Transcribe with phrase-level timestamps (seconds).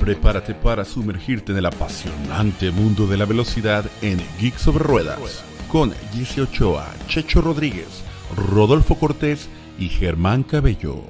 [0.00, 5.92] Prepárate para sumergirte en el apasionante mundo de la velocidad en Geeks sobre Ruedas con
[6.12, 8.02] Jesse Ochoa, Checho Rodríguez,
[8.36, 9.48] Rodolfo Cortés
[9.78, 11.02] y Germán Cabello.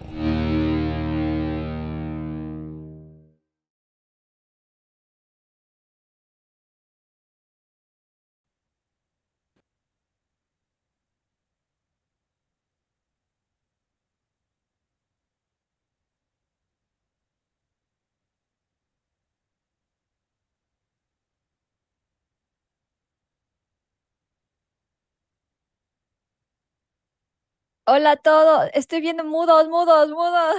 [27.98, 30.56] Hola a todos, estoy viendo mudos, mudos, mudos.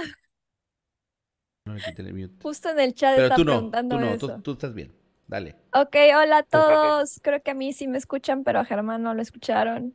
[1.66, 2.34] No le quité el mute.
[2.42, 4.18] Justo en el chat Pero está tú no, preguntando tú no, eso.
[4.18, 4.92] tú, tú estás bien.
[5.26, 5.56] Dale.
[5.72, 7.20] Ok, hola a todos.
[7.22, 9.94] Creo que a mí sí me escuchan, pero a Germán no lo escucharon.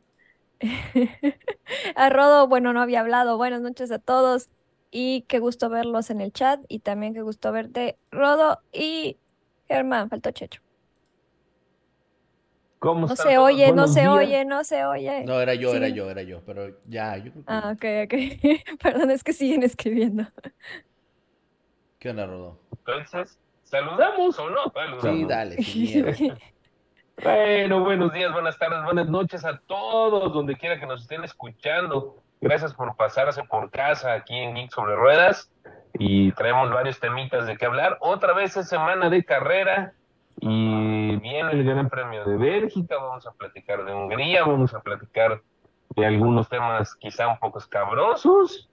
[1.96, 3.38] A Rodo, bueno, no había hablado.
[3.38, 4.48] Buenas noches a todos
[4.92, 9.18] y qué gusto verlos en el chat y también qué gusto verte, Rodo y
[9.68, 10.10] Germán.
[10.10, 10.62] Faltó Checho.
[12.84, 13.38] ¿Cómo No se todos?
[13.38, 14.12] oye, no se días.
[14.12, 15.24] oye, no se oye.
[15.24, 16.42] No, era yo, era yo, era yo.
[16.44, 17.50] Pero ya, yo creo que.
[17.50, 18.78] Ah, ok, ok.
[18.82, 20.24] Perdón, es que siguen escribiendo.
[21.98, 22.60] ¿Qué onda, Rodo?
[22.76, 24.70] Entonces, ¿saludamos o no?
[24.70, 25.02] Saludamos.
[25.02, 26.34] Sí, dale, sin.
[27.22, 32.16] Bueno, buenos días, buenas tardes, buenas noches a todos, donde quiera que nos estén escuchando.
[32.40, 35.48] Gracias por pasarse por casa aquí en Geek sobre Ruedas.
[35.96, 37.98] Y traemos varios temitas de qué hablar.
[38.00, 39.94] Otra vez es semana de carrera
[40.40, 42.96] y viene el Gran Premio de Bélgica.
[42.96, 45.42] Vamos a platicar de Hungría, vamos a platicar
[45.96, 48.68] de algunos temas quizá un poco escabrosos.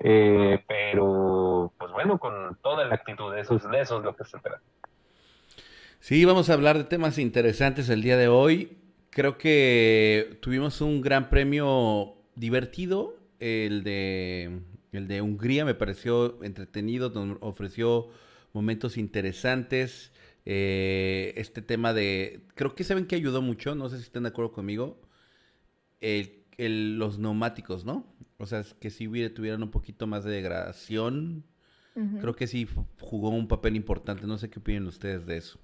[0.00, 4.14] Eh, pero, pues bueno, con toda la actitud, de eso, es- de eso es lo
[4.14, 4.62] que se trata.
[6.00, 8.78] Sí, vamos a hablar de temas interesantes el día de hoy.
[9.10, 13.16] Creo que tuvimos un gran premio divertido.
[13.40, 14.60] El de,
[14.92, 18.08] el de Hungría me pareció entretenido, ofreció
[18.52, 20.12] momentos interesantes.
[20.50, 24.30] Eh, este tema de, creo que saben que ayudó mucho, no sé si están de
[24.30, 24.98] acuerdo conmigo,
[26.00, 28.06] el- el- los neumáticos, ¿no?
[28.38, 31.44] O sea, es que si hubiera, tuvieran un poquito más de degradación,
[32.20, 32.66] creo que sí
[32.98, 34.26] jugó un papel importante.
[34.26, 35.58] No sé qué opinan ustedes de eso.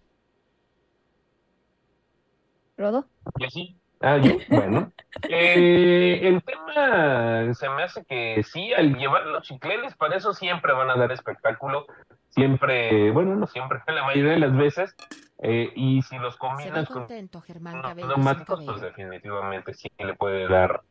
[2.77, 3.09] ¿Rodo?
[3.39, 3.77] ¿Y así?
[4.01, 4.93] Ah, yo, bueno.
[5.29, 10.73] Eh, el tema se me hace que sí, al llevar los chicleles, para eso siempre
[10.73, 11.87] van a dar espectáculo.
[12.35, 14.95] Siempre, bueno, no siempre, la mayoría de las veces.
[15.39, 19.89] eh, y si los combinas con contento, Germán unos Cabello, sin neumáticos, pues definitivamente sí
[19.99, 20.83] le puede dar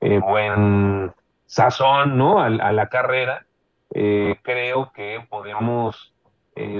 [0.00, 1.12] eh, buen
[1.46, 2.40] sazón, ¿no?
[2.40, 3.46] A, a la carrera.
[3.92, 6.14] Eh, creo que podemos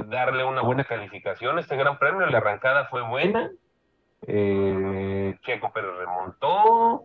[0.09, 2.27] darle una buena calificación a este Gran Premio.
[2.27, 3.51] La arrancada fue buena.
[4.27, 7.05] Eh, Checo Pérez remontó.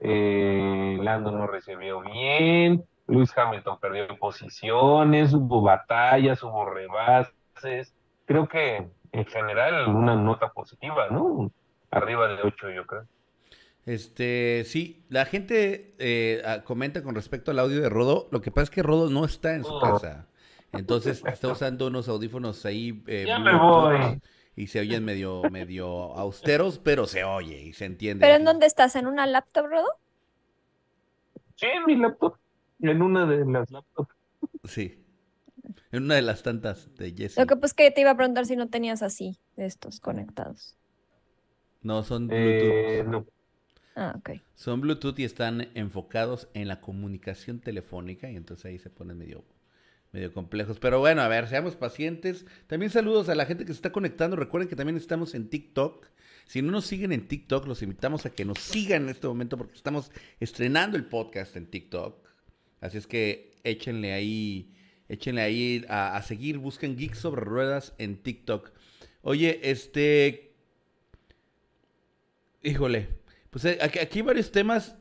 [0.00, 2.84] Lando no recibió bien.
[3.08, 5.32] Luis Hamilton perdió posiciones.
[5.34, 7.94] Hubo batallas, hubo rebases.
[8.26, 11.50] Creo que en general una nota positiva, ¿no?
[11.90, 13.04] Arriba de 8, yo creo.
[13.86, 18.28] Este, sí, la gente eh, comenta con respecto al audio de Rodo.
[18.30, 19.80] Lo que pasa es que Rodo no está en su Oh.
[19.80, 20.26] casa.
[20.72, 23.02] Entonces está usando unos audífonos ahí.
[23.06, 24.20] eh, Ya me voy.
[24.54, 25.86] Y se oyen medio, medio
[26.16, 28.26] austeros, pero se oye y se entiende.
[28.26, 28.96] ¿Pero en dónde estás?
[28.96, 29.88] ¿En una laptop, Rodo?
[31.54, 32.36] Sí, en mi laptop.
[32.80, 34.14] En una de las laptops.
[34.64, 35.04] Sí.
[35.90, 37.38] En una de las tantas de Jesse.
[37.38, 40.76] Lo que pues que te iba a preguntar si no tenías así, de estos conectados.
[41.82, 42.70] No, son Bluetooth.
[42.70, 43.26] Eh, no.
[43.96, 44.40] Ah, ok.
[44.54, 49.44] Son Bluetooth y están enfocados en la comunicación telefónica y entonces ahí se ponen medio,
[50.12, 50.78] medio complejos.
[50.78, 52.46] Pero bueno, a ver, seamos pacientes.
[52.66, 54.36] También saludos a la gente que se está conectando.
[54.36, 56.06] Recuerden que también estamos en TikTok.
[56.46, 59.56] Si no nos siguen en TikTok, los invitamos a que nos sigan en este momento
[59.56, 62.27] porque estamos estrenando el podcast en TikTok.
[62.80, 64.72] Así es que échenle ahí,
[65.08, 68.70] échenle ahí a, a seguir, busquen Geeks sobre Ruedas en TikTok.
[69.22, 70.52] Oye, este,
[72.62, 73.08] híjole,
[73.50, 74.94] pues eh, aquí, aquí hay varios temas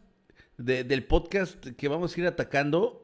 [0.58, 3.04] de- del podcast que vamos a ir atacando.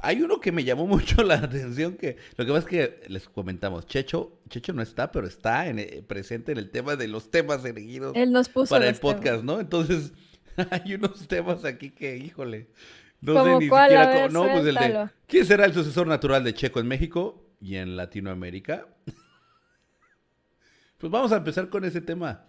[0.00, 3.28] Hay uno que me llamó mucho la atención, que lo que pasa es que les
[3.28, 7.30] comentamos, Checho, Checho no está, pero está en, eh, presente en el tema de los
[7.30, 9.14] temas elegidos Él nos puso para el temas.
[9.16, 9.60] podcast, ¿no?
[9.60, 10.12] Entonces,
[10.70, 12.68] hay unos temas aquí que, híjole,
[13.20, 13.90] no sé ¿Cómo ni cuál?
[13.90, 15.08] siquiera ver, no, pues el de.
[15.26, 18.86] ¿quién será el sucesor natural de Checo en México y en Latinoamérica?
[20.98, 22.46] Pues vamos a empezar con ese tema.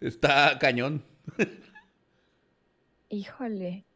[0.00, 1.02] Está cañón.
[3.08, 3.86] Híjole.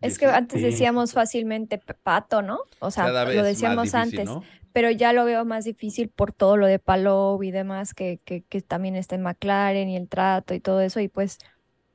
[0.00, 2.60] Es que antes decíamos fácilmente pato, ¿no?
[2.78, 4.42] O sea, Cada vez lo decíamos difícil, antes, ¿no?
[4.72, 8.42] pero ya lo veo más difícil por todo lo de Palou y demás, que, que,
[8.42, 11.38] que también está en McLaren y el trato y todo eso, y pues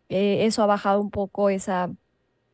[0.10, 1.72] eh, eso ha bajado un poco ese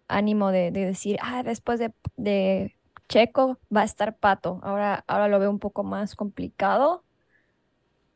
[0.08, 2.76] ánimo de, de decir, ah, después de,
[3.10, 4.60] Checo, va a estar Pato.
[4.64, 7.04] Ahora, ahora lo veo un poco más complicado.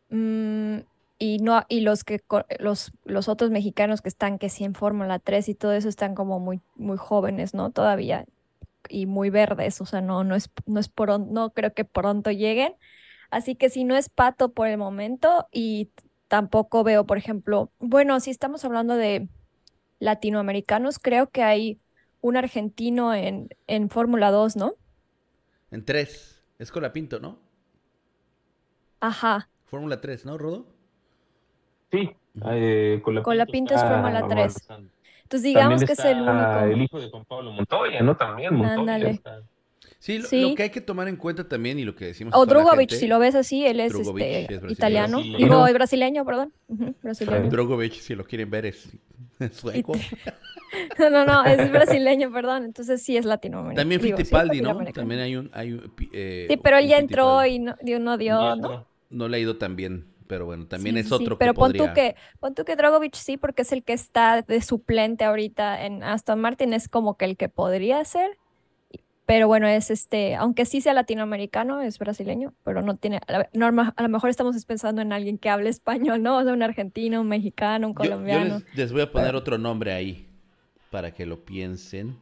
[0.10, 0.80] Mm,
[1.18, 2.22] y no, y los que
[2.60, 6.16] los, los otros mexicanos que están que sí en Fórmula 3 y todo eso están
[6.16, 7.72] como muy, muy jóvenes, ¿no?
[7.72, 8.26] Todavía
[8.90, 10.92] y muy verdes, o sea, no, no es, no es
[11.30, 12.74] no creo que pronto lleguen.
[13.30, 15.90] Así que si no es Pato por el momento y
[16.28, 19.30] tampoco veo, por ejemplo, bueno, si estamos hablando de
[20.02, 21.80] latinoamericanos, creo que hay
[22.20, 24.74] un argentino en, en Fórmula 2, ¿no?
[25.70, 27.40] En 3, es Colapinto, ¿no?
[29.00, 29.48] Ajá.
[29.66, 30.66] Fórmula 3, ¿no, Rodo?
[31.92, 32.12] Sí,
[32.46, 34.68] eh, Colapinto, es Fórmula 3.
[35.24, 36.60] Entonces digamos que es el único.
[36.60, 38.18] El hijo de Juan Pablo Montoya, ¿no?
[38.18, 39.20] También Montoya.
[40.02, 42.34] Sí lo, que hay que tomar en cuenta también y lo que decimos.
[42.36, 45.22] O Drogovic, si lo ves así, él es, este, italiano.
[45.22, 46.52] Digo, brasileño, perdón.
[47.04, 47.52] brasileño.
[47.52, 48.90] Drogovic, si lo quieren ver, es
[49.52, 49.94] sueco.
[51.00, 52.66] no, no, es brasileño, perdón.
[52.66, 53.80] Entonces sí es latinoamericano.
[53.80, 54.76] También Fittipaldi, ¿no?
[54.86, 55.52] También hay un.
[55.54, 55.80] Hay
[56.12, 58.88] eh, sí, pero él ya entró y no, no dio, ¿no?
[59.12, 61.74] No le ha ido tan bien pero bueno, también es otro sí, pero que pon
[61.74, 65.86] tú que pon tú que Drogovic sí, porque es el que está de suplente ahorita
[65.86, 68.38] en Aston Martin, es como que el que podría ser.
[69.26, 73.48] Pero bueno, es este, aunque sí sea latinoamericano, es brasileño, pero no tiene, a
[74.02, 76.38] lo mejor estamos pensando en alguien que hable español, ¿no?
[76.38, 78.60] O sea, un argentino, un mexicano, un colombiano.
[78.60, 80.28] Yo, les, voy a poner otro nombre ahí
[80.90, 82.18] para que lo piensen.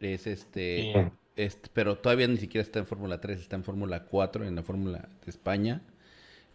[0.00, 4.44] Es este, este, pero todavía ni siquiera está en Fórmula 3, está en Fórmula 4,
[4.44, 5.80] en la Fórmula de España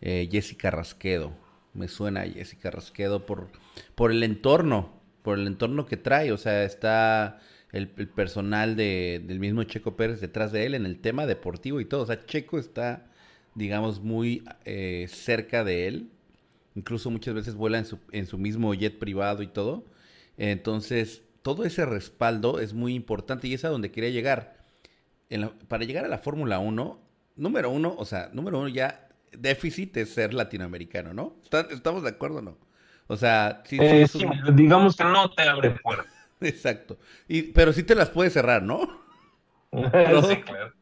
[0.02, 1.32] eh, Jessica Rasquedo.
[1.74, 3.50] Me suena Jessica Rasquedo por,
[3.96, 6.32] por el entorno, por el entorno que trae.
[6.32, 7.40] O sea, está
[7.72, 11.86] el, personal de, del mismo Checo Pérez detrás de él en el tema deportivo y
[11.86, 12.04] todo.
[12.04, 13.06] O sea, Checo está,
[13.56, 16.10] digamos, muy eh, cerca de él.
[16.76, 19.86] Incluso muchas veces vuela en su, en su mismo jet privado y todo.
[20.38, 24.58] Entonces, todo ese respaldo es muy importante y es a donde quería llegar.
[25.68, 27.00] para llegar a la Fórmula 1,
[27.36, 31.36] número uno, o sea, número uno ya déficit es ser latinoamericano, ¿no?
[31.72, 32.58] ¿Estamos de acuerdo o no?
[33.08, 34.08] O sea, sí, eh,
[34.54, 36.19] digamos que no te abre puertas.
[36.42, 36.98] Exacto.
[37.28, 38.82] Y, pero sí te las puedes cerrar, ¿no?
[39.72, 40.74] sí, claro.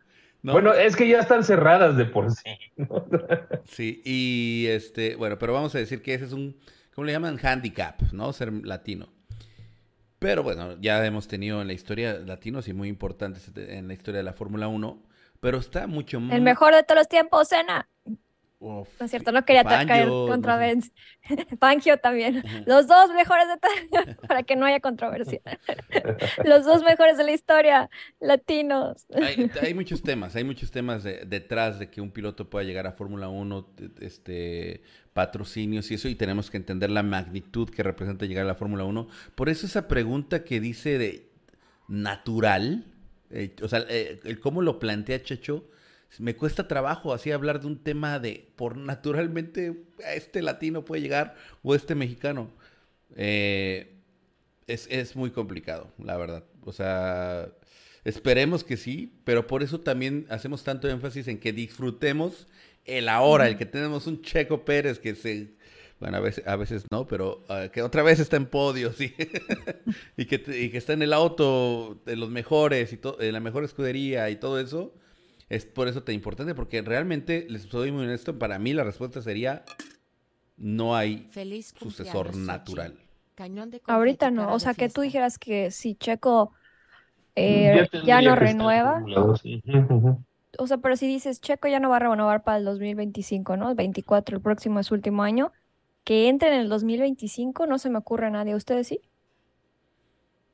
[0.43, 2.57] Bueno, es que ya están cerradas de por sí.
[3.65, 6.55] sí, y este, bueno, pero vamos a decir que ese es un,
[6.95, 7.37] ¿cómo le llaman?
[7.41, 8.31] Handicap, ¿no?
[8.31, 9.09] Ser latino.
[10.19, 14.19] Pero bueno, ya hemos tenido en la historia latinos y muy importantes en la historia
[14.19, 15.03] de la Fórmula 1,
[15.41, 16.35] pero está mucho más...
[16.35, 17.49] El mejor de todos los tiempos,
[18.59, 20.91] No es cierto, no quería caer contra Benz.
[21.59, 22.43] Fangio también.
[22.65, 25.41] Los dos mejores de para que no haya controversia.
[26.43, 27.89] Los dos mejores de la historia,
[28.19, 29.05] latinos.
[29.61, 33.29] Hay, muchos temas, hay muchos temas detrás de que un piloto pueda llegar a Fórmula
[33.29, 34.81] 1, este,
[35.13, 38.85] patrocinios y eso, y tenemos que entender la magnitud que representa llegar a la Fórmula
[38.85, 39.07] 1.
[39.35, 41.29] Por eso esa pregunta que dice de
[41.87, 42.85] natural,
[43.29, 45.69] eh, o sea, eh, el cómo lo plantea Checho,
[46.19, 49.83] me cuesta trabajo así hablar de un tema de por naturalmente
[50.13, 52.49] este latino puede llegar o este mexicano.
[53.15, 53.93] Eh,
[54.67, 56.43] es, muy complicado, la verdad.
[56.63, 57.49] O sea,
[58.03, 62.47] esperemos que sí, pero por eso también hacemos tanto énfasis en que disfrutemos
[62.85, 65.55] el ahora, el que tenemos un Checo Pérez que se
[65.99, 69.15] bueno, a veces, a veces no, pero ah, que otra vez está en podio, sí.
[70.17, 73.63] y, que, y que está en el auto de los mejores y en la mejor
[73.63, 74.93] escudería y todo eso.
[75.49, 79.21] Es por eso tan importante, porque realmente, les soy muy honesto, para mí la respuesta
[79.21, 79.63] sería,
[80.57, 81.29] no hay
[81.79, 82.97] sucesor natural.
[83.85, 86.53] Ahorita no, o sea, que tú dijeras que si Checo
[87.35, 89.03] eh, ya, no renueva.
[90.59, 93.75] O sea, pero si dices Checo ya no va a renovar para el 2025, ¿no?
[93.75, 95.51] 24, el próximo es su último año.
[96.03, 98.55] Que entre en el 2025, no se me ocurre a nadie.
[98.55, 99.01] ¿Ustedes sí?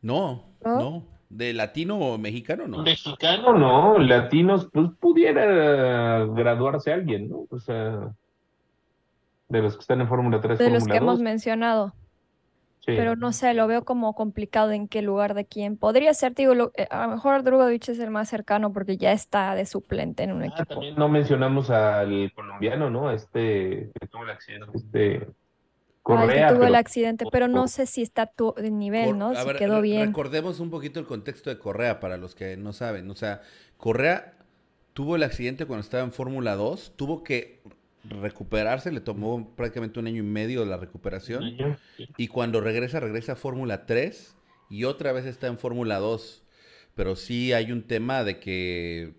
[0.02, 0.44] ¿No?
[0.66, 1.04] no.
[1.34, 2.84] ¿De latino o mexicano no?
[2.84, 7.48] Mexicano no, latinos, pues pudiera graduarse alguien, ¿no?
[7.50, 8.14] O sea,
[9.50, 11.94] de los que están en Fórmula 3, De los que hemos mencionado.
[12.86, 15.78] Pero no sé, lo veo como complicado en qué lugar de quién.
[15.78, 19.56] Podría ser, digo, eh, a lo mejor Drugovich es el más cercano porque ya está
[19.56, 20.66] de suplente en un ah, equipo.
[20.66, 23.10] También no mencionamos al colombiano, ¿no?
[23.10, 25.28] Este que tuvo el accidente, este
[26.04, 29.34] Correa, tuvo el accidente, pero no sé si está tu nivel, ¿no?
[29.34, 30.08] Si quedó bien.
[30.08, 33.10] Recordemos un poquito el contexto de Correa para los que no saben.
[33.10, 33.42] O sea,
[33.78, 34.34] Correa
[34.92, 37.62] tuvo el accidente cuando estaba en Fórmula 2, tuvo que
[38.04, 41.78] recuperarse, le tomó prácticamente un año y medio la recuperación.
[42.18, 44.36] Y cuando regresa, regresa a Fórmula 3
[44.70, 46.44] y otra vez está en Fórmula 2.
[46.96, 49.14] Pero sí hay un tema de que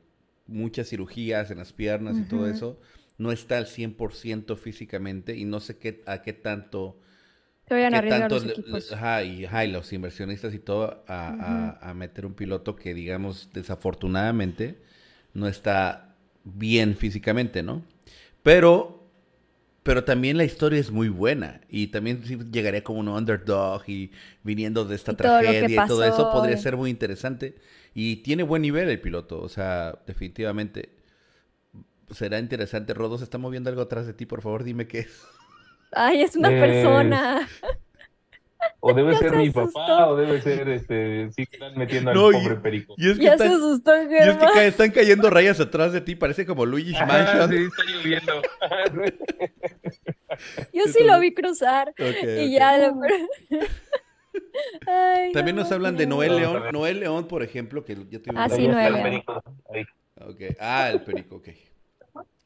[0.47, 2.79] muchas cirugías en las piernas y todo eso
[3.19, 6.99] no está al 100% físicamente y no sé qué, a qué tanto
[7.69, 8.91] Se vayan arriesgar tanto los le- equipos.
[8.91, 12.77] le- ajá, y, ajá, y los inversionistas y todo a, a- a meter un piloto
[12.77, 14.79] que, digamos, desafortunadamente
[15.35, 17.83] no está bien físicamente, ¿no?
[18.43, 19.09] Pero,
[19.83, 24.85] pero también la historia es muy buena y también llegaría como un underdog y viniendo
[24.87, 27.57] de esta Y todo tragedia y todo eso podría ser muy interesante
[27.95, 30.91] y tiene buen nivel el piloto, o sea, definitivamente
[32.11, 32.95] será interesante.
[32.95, 35.23] Rodo se está moviendo algo atrás de ti, por favor, dime qué es.
[35.93, 37.49] Ay, es una Eh, persona.
[38.81, 39.73] O debe Ya ser se mi asustó.
[39.73, 42.95] papá, o debe ser, este, sí, están metiendo al No, y- pobre perico.
[42.97, 45.93] Y es que Ya están- se asustó, Y es que ca- están cayendo rayas atrás
[45.93, 47.51] de ti, parece como Luigi's Mansion.
[47.51, 48.43] sí, está lloviendo.
[50.73, 51.95] Yo sí lo vi cruzar.
[51.99, 53.01] Y ya lo...
[54.87, 56.17] Ay, También no, nos hablan de no.
[56.17, 56.63] Noel No, León.
[56.73, 58.97] Noel León, por ejemplo, que ya tuvimos Ah, sí, Ahí está Noelia.
[58.97, 59.43] el perico,
[59.73, 59.85] ahí.
[60.27, 60.57] Ok.
[60.61, 61.49] Ah, el perico, ok.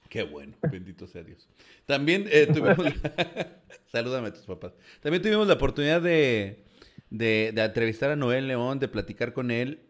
[0.09, 1.49] Qué bueno, bendito sea Dios.
[1.87, 2.79] También eh, tuvimos...
[2.79, 3.57] la-
[3.93, 4.73] Salúdame a tus papás.
[5.01, 6.65] También tuvimos la oportunidad de,
[7.11, 9.81] de, de entrevistar a Noel León, de platicar con él.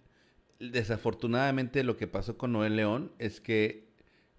[0.61, 3.89] Desafortunadamente lo que pasó con Noel León es que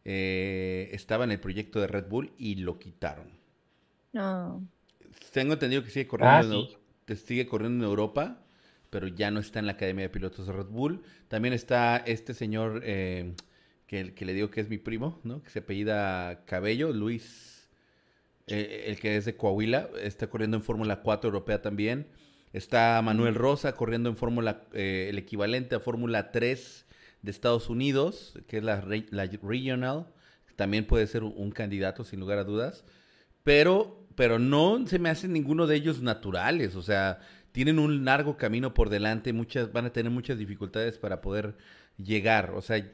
[0.05, 3.27] eh, estaba en el proyecto de Red Bull y lo quitaron.
[4.13, 4.65] No.
[5.31, 6.73] Tengo entendido que sigue corriendo, Ah, en, sí.
[6.73, 8.41] Eu- que sigue corriendo en Europa,
[8.89, 11.01] pero ya no está en la Academia de Pilotos de Red Bull.
[11.27, 13.33] También está este señor eh,
[13.89, 15.41] que, que le digo que es mi primo, ¿no?
[15.43, 17.69] Que se apellida Cabello, Luis,
[18.47, 22.07] eh, el que es de Coahuila, está corriendo en Fórmula 4 europea también.
[22.53, 26.85] Está Manuel Rosa corriendo en Fórmula, eh, el equivalente a Fórmula 3
[27.23, 30.07] de Estados Unidos, que es la, re- la Regional.
[30.55, 32.85] También puede ser un, un candidato, sin lugar a dudas.
[33.43, 36.75] Pero, pero no se me hacen ninguno de ellos naturales.
[36.75, 41.21] O sea, tienen un largo camino por delante, muchas, van a tener muchas dificultades para
[41.21, 41.55] poder
[41.97, 42.51] llegar.
[42.55, 42.85] O sea,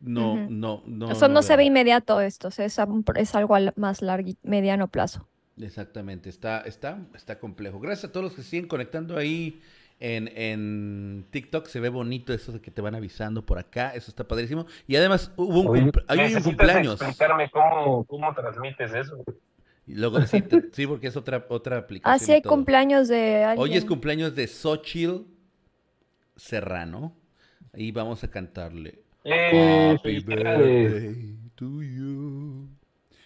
[0.00, 1.10] no, no, no.
[1.10, 2.78] Eso no se ve inmediato esto, o sea, es,
[3.16, 5.26] es algo al- más largo, mediano plazo.
[5.60, 7.80] Exactamente, está, está, está complejo.
[7.80, 9.60] Gracias a todos los que siguen conectando ahí
[9.98, 11.66] en, en TikTok.
[11.66, 13.90] Se ve bonito eso de que te van avisando por acá.
[13.94, 14.64] Eso está padrísimo.
[14.86, 17.00] Y además hubo un, Oye, hay un cumpleaños.
[17.02, 19.22] explicarme cómo, cómo transmites eso.
[19.86, 20.18] Y luego,
[20.72, 22.14] sí, porque es otra, otra aplicación.
[22.14, 23.62] Ah, sí y hay cumpleaños de alguien.
[23.62, 25.24] Hoy es cumpleaños de Xochitl
[26.36, 27.12] Serrano.
[27.74, 29.02] Y vamos a cantarle.
[29.24, 32.68] Eh, Happy birthday to you.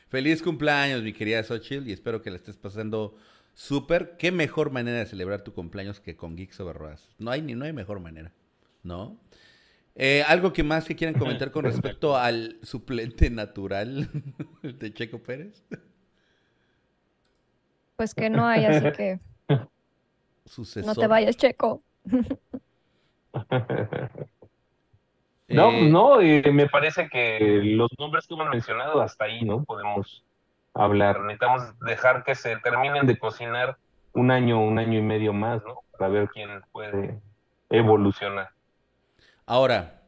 [0.09, 3.17] Feliz cumpleaños, mi querida Xochitl, y espero que la estés pasando
[3.53, 4.17] súper.
[4.17, 7.09] Qué mejor manera de celebrar tu cumpleaños que con Geeks Over Ruedas.
[7.19, 8.33] No hay, ni no hay mejor manera,
[8.83, 9.17] ¿no?
[9.97, 14.09] Eh, ¿Algo que más que quieran comentar con respecto al suplente natural
[14.63, 15.65] de Checo Pérez?
[17.97, 19.21] Pues que no hay, así que
[20.47, 20.87] Sucesor.
[20.97, 21.83] no te vayas, Checo.
[25.49, 29.65] No, Eh, no, eh, me parece que los nombres que hemos mencionado hasta ahí, ¿no?
[29.65, 30.25] Podemos
[30.75, 31.21] hablar.
[31.21, 33.79] Necesitamos dejar que se terminen de cocinar
[34.13, 35.81] un año, un año y medio más, ¿no?
[35.93, 37.21] Para ver quién puede
[37.71, 38.51] evolucionar.
[39.47, 40.04] Ahora,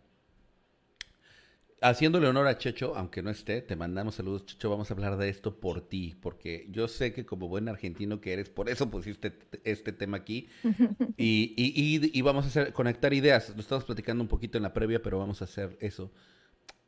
[1.82, 4.70] haciéndole honor a Checho, aunque no esté, te mandamos saludos, Checho.
[4.70, 8.32] Vamos a hablar de esto por ti, porque yo sé que como buen argentino que
[8.32, 9.32] eres, por eso pusiste
[9.64, 10.48] este tema aquí.
[11.18, 13.50] Y, y- y- y vamos a hacer, conectar ideas.
[13.54, 16.12] Lo estamos platicando un poquito en la previa, pero vamos a hacer eso.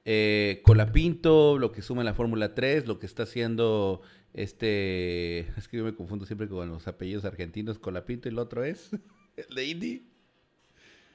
[0.04, 4.00] Eh, Colapinto, lo que suma en la Fórmula 3, lo que está haciendo
[4.34, 5.40] este.
[5.58, 7.78] Es que yo me confundo siempre con los apellidos argentinos.
[7.78, 8.90] Colapinto y el otro es.
[9.36, 10.08] El de Indy.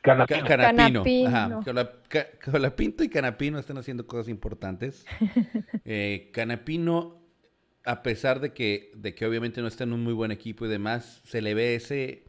[0.04, 0.46] Ca- Canapino.
[0.46, 1.04] Canapino.
[1.04, 1.28] Canapino.
[1.28, 1.60] Ajá.
[1.64, 1.92] Cola-
[2.44, 5.06] Colapinto y Canapino están haciendo cosas importantes.
[5.86, 7.22] Eh, Canapino,
[7.84, 10.70] a pesar de que, de que obviamente no está en un muy buen equipo y
[10.70, 12.24] demás, se le ve ese,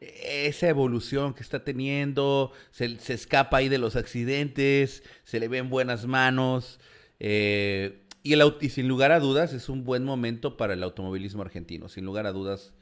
[0.00, 5.58] esa evolución que está teniendo, se, se escapa ahí de los accidentes, se le ve
[5.58, 6.80] en buenas manos.
[7.20, 10.82] eh, y, el, aut- y sin lugar a dudas es un buen momento para el
[10.82, 12.72] automovilismo argentino, sin lugar a dudas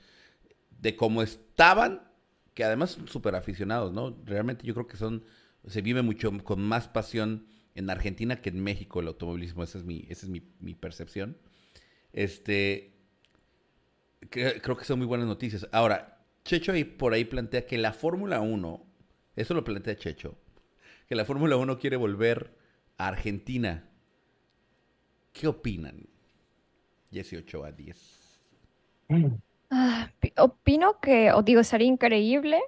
[0.70, 2.02] de cómo estaban,
[2.56, 4.18] que además son súper aficionados, ¿no?
[4.26, 5.24] Realmente yo creo que son,
[5.68, 9.84] se vive mucho con más pasión en Argentina que en México el automovilismo, esa es
[9.84, 11.38] mi, esa es mi, mi percepción.
[12.12, 12.94] Este,
[14.30, 15.66] cre- creo que son muy buenas noticias.
[15.72, 16.12] Ahora,
[16.44, 18.86] Checho ahí por ahí plantea que la Fórmula 1,
[19.34, 20.38] eso lo plantea Checho,
[21.08, 22.56] que la Fórmula 1 quiere volver
[22.98, 23.90] a Argentina.
[25.32, 26.08] ¿Qué opinan?
[27.10, 27.98] 18 a 10.
[29.70, 32.60] Ah, pi- opino que, o digo, sería increíble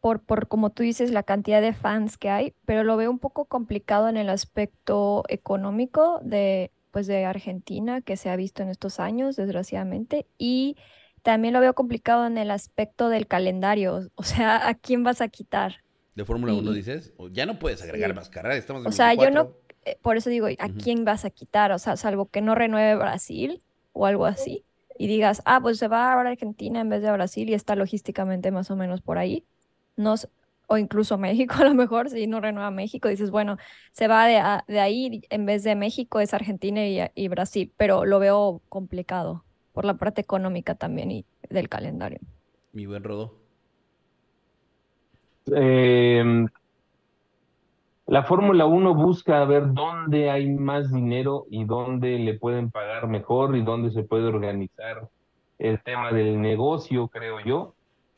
[0.00, 3.18] por, por, como tú dices, la cantidad de fans que hay, pero lo veo un
[3.18, 8.68] poco complicado en el aspecto económico de, pues, de Argentina, que se ha visto en
[8.70, 10.76] estos años, desgraciadamente, y
[11.22, 15.28] también lo veo complicado en el aspecto del calendario, o sea, ¿a quién vas a
[15.28, 15.76] quitar?
[16.14, 17.12] ¿De Fórmula 1 Y- dices?
[17.32, 18.14] Ya no puedes agregar Sí.
[18.14, 19.60] más carreras, estamos en O sea, yo no, 24.
[19.84, 20.78] eh, por eso digo, ¿a Ujú.
[20.78, 21.72] quién vas a quitar?
[21.72, 24.64] O sea, salvo que no renueve Brasil o algo así.
[24.98, 27.54] Y digas, ah, pues se va ahora a Argentina en vez de a Brasil y
[27.54, 29.44] está logísticamente más o menos por ahí.
[29.96, 30.14] No,
[30.66, 33.58] o incluso México a lo mejor, si no renueva México, dices, bueno,
[33.92, 38.04] se va de, de ahí en vez de México es Argentina y, y, Brasil, pero
[38.04, 42.20] lo veo complicado por la parte económica también y del calendario.
[42.72, 43.44] Mi buen Rodo.
[45.46, 46.03] Eh,
[48.14, 53.56] la Fórmula 1 busca ver dónde hay más dinero y dónde le pueden pagar mejor
[53.56, 55.08] y dónde se puede organizar
[55.58, 57.74] el tema del negocio, creo yo,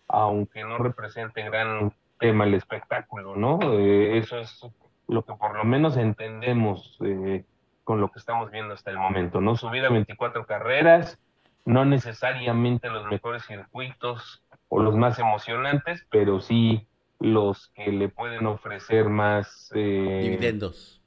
[0.06, 3.58] aunque no represente gran tema el espectáculo, ¿no?
[3.62, 4.66] Eh, eso es
[5.08, 7.46] lo que por lo menos entendemos eh,
[7.82, 9.56] con lo que estamos viendo hasta el momento, ¿no?
[9.56, 11.18] Subir a 24 carreras,
[11.64, 16.86] no necesariamente los mejores circuitos o los más emocionantes, pero sí
[17.20, 19.70] los que le pueden ofrecer más...
[19.74, 20.20] Eh...
[20.22, 21.02] Dividendos.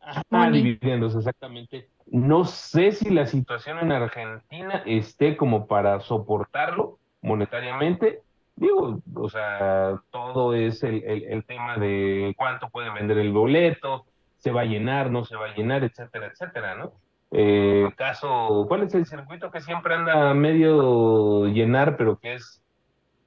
[0.00, 1.88] Ah, dividendos, exactamente.
[2.06, 8.22] No sé si la situación en Argentina esté como para soportarlo monetariamente.
[8.56, 14.04] Digo, o sea, todo es el, el, tema de cuánto puede vender el boleto,
[14.36, 16.92] se va a llenar, no se va a llenar, etcétera, etcétera, ¿no?
[17.30, 22.60] Eh, caso, ¿cuál es el circuito que siempre anda medio llenar, pero que es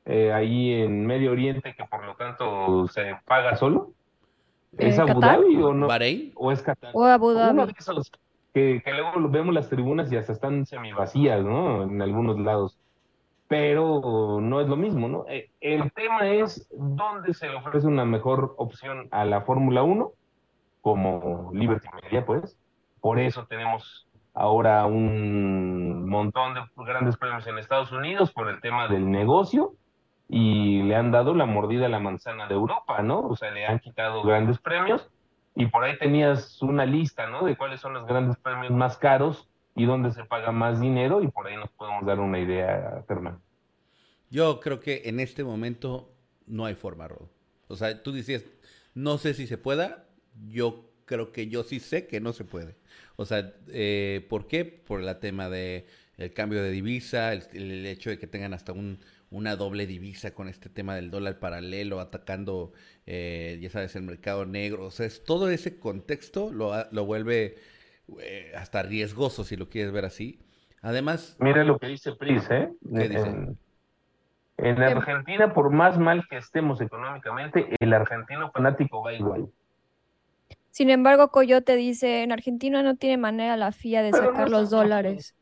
[0.06, 3.92] eh, ahí en Medio Oriente que por lo tanto se paga solo?
[4.78, 5.88] ¿Es Abu Dhabi o no?
[6.36, 6.92] ¿O es Qatar?
[6.94, 7.52] O Abu Dhabi.
[7.52, 8.12] Uno de esos
[8.54, 11.84] que, que luego vemos las tribunas y hasta están semivacías, ¿no?
[11.84, 12.78] En algunos lados.
[13.48, 15.26] Pero no es lo mismo, ¿no?
[15.28, 20.12] Eh, el tema es dónde se le ofrece una mejor opción a la Fórmula 1,
[20.82, 22.58] como Liberty Media, pues.
[23.00, 28.88] Por eso tenemos ahora un montón de grandes premios en Estados Unidos por el tema
[28.88, 29.74] del negocio
[30.36, 33.20] y le han dado la mordida a la manzana de Europa, ¿no?
[33.20, 35.08] O sea, le han quitado grandes premios
[35.54, 37.46] y por ahí tenías una lista, ¿no?
[37.46, 41.28] De cuáles son los grandes premios más caros y dónde se paga más dinero y
[41.28, 43.40] por ahí nos podemos dar una idea, Fernando.
[44.32, 46.12] Yo creo que en este momento
[46.48, 47.28] no hay forma, Rod.
[47.68, 48.44] O sea, tú decías,
[48.96, 50.06] no sé si se pueda,
[50.48, 52.76] yo creo que yo sí sé que no se puede.
[53.18, 54.66] O sea, eh, ¿por qué?
[54.66, 55.86] Por el tema de
[56.18, 59.00] el cambio de divisa, el hecho de que tengan hasta un
[59.34, 62.72] una doble divisa con este tema del dólar paralelo, atacando,
[63.08, 64.86] eh, ya sabes, el mercado negro.
[64.86, 67.56] O sea, es, todo ese contexto lo, lo vuelve
[68.22, 70.40] eh, hasta riesgoso, si lo quieres ver así.
[70.84, 71.36] Además...
[71.40, 72.70] Mira lo que dice Pris, ¿eh?
[72.96, 73.56] ¿Qué dice?
[74.58, 79.48] En, Argentina, por más mal que estemos económicamente, el argentino fanático va igual.
[80.70, 85.36] Sin embargo, Coyote dice, en Argentina no tiene manera la FIA de sacar los dólares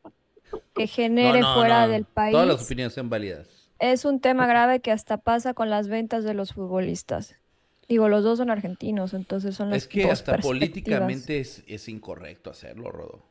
[0.74, 2.32] que genere fuera del país.
[2.32, 3.51] Todas las opiniones son válidas
[3.82, 7.34] es un tema grave que hasta pasa con las ventas de los futbolistas.
[7.88, 12.92] Digo, los dos son argentinos, entonces son las Es que hasta políticamente es, incorrecto hacerlo,
[12.92, 13.26] Rodo.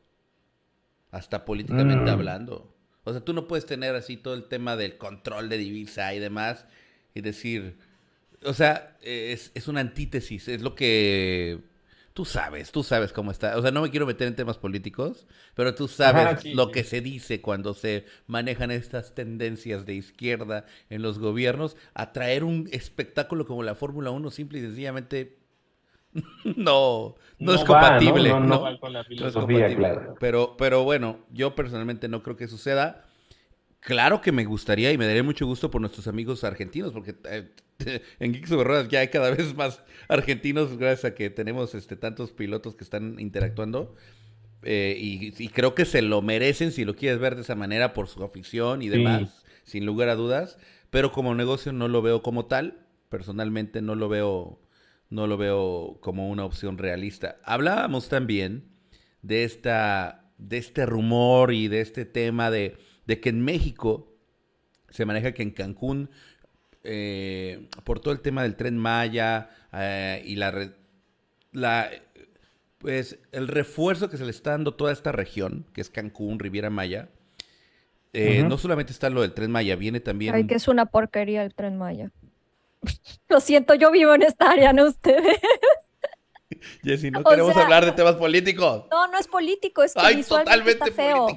[1.10, 2.14] Hasta políticamente mm.
[2.14, 2.76] hablando.
[3.06, 6.20] O sea, tú no puedes tener así todo el tema del control de divisa y
[6.20, 6.66] demás
[7.16, 7.78] y decir,
[8.44, 11.62] o sea, es, es una antítesis, es lo que
[12.14, 13.58] tú sabes, tú sabes cómo está.
[13.58, 17.02] O sea, no me quiero meter en temas políticos, pero tú sabes lo que se
[17.02, 21.78] dice cuando se manejan estas tendencias de izquierda en los gobiernos.
[21.94, 25.38] A traer un espectáculo como la Fórmula 1 simple y sencillamente
[26.58, 28.30] no, no, es compatible.
[28.30, 30.16] no, no, va con la filosofía, claro.
[30.20, 33.06] Pero, pero bueno, yo personalmente no creo que suceda.
[33.80, 37.50] Claro que me gustaría y me daría mucho gusto por nuestros amigos argentinos, porque eh,
[38.20, 42.32] en Geeks Ruedas ya hay cada vez más argentinos gracias a que tenemos este, tantos
[42.32, 43.96] pilotos que están interactuando.
[44.64, 48.08] Eh, y, creo que se lo merecen si lo quieres ver de esa manera por
[48.08, 50.58] su afición y demás, sin lugar a dudas.
[50.90, 52.86] Pero como negocio no lo veo como tal.
[53.10, 54.62] Personalmente no lo veo,
[55.10, 57.38] no lo veo como una opción realista.
[57.44, 58.66] Hablábamos también
[59.22, 64.16] de esta, de este rumor y de este tema de de que en México
[64.90, 66.10] se maneja que en Cancún,
[66.84, 70.72] eh, por todo el tema del tren Maya eh, y la,
[71.52, 71.90] la,
[72.78, 76.40] pues el refuerzo que se le está dando a toda esta región, que es Cancún,
[76.40, 77.10] Riviera Maya,
[78.14, 80.36] eh, no solamente está lo del tren Maya, viene también...
[80.36, 82.12] Ay, que es una porquería el tren Maya.
[83.30, 85.38] Lo siento, yo vivo en esta área, no ustedes.
[86.84, 88.86] Jessy, no queremos hablar de temas políticos.
[88.92, 91.28] No, no es político, es que Ay, totalmente está feo.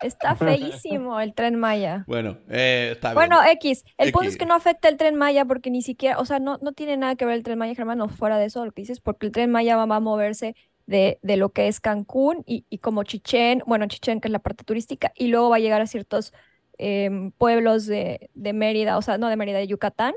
[0.00, 2.04] Está feísimo el tren Maya.
[2.06, 3.14] Bueno, eh, está bien.
[3.14, 3.84] Bueno, X.
[3.98, 6.58] El punto es que no afecta el tren Maya porque ni siquiera, o sea, no,
[6.62, 8.82] no tiene nada que ver el tren Maya, Germán, no fuera de eso lo que
[8.82, 10.54] dices, porque el tren Maya va, a moverse
[10.86, 14.38] de, de, lo que es Cancún y, y, como Chichén, bueno, Chichén que es la
[14.38, 16.32] parte turística, y luego va a llegar a ciertos
[16.78, 20.14] em, pueblos de, de, Mérida, o sea, no de Mérida, de Yucatán,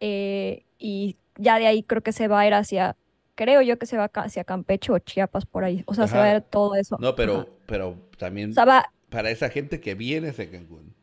[0.00, 2.96] eh, y ya de ahí creo que se va a ir hacia,
[3.34, 6.24] creo yo que se va hacia Campeche o Chiapas por ahí, o sea, se va
[6.24, 6.98] a ir todo eso.
[7.00, 8.50] No, pero, pero también...
[8.50, 10.94] O sea, va, para esa gente que viene a Cancún.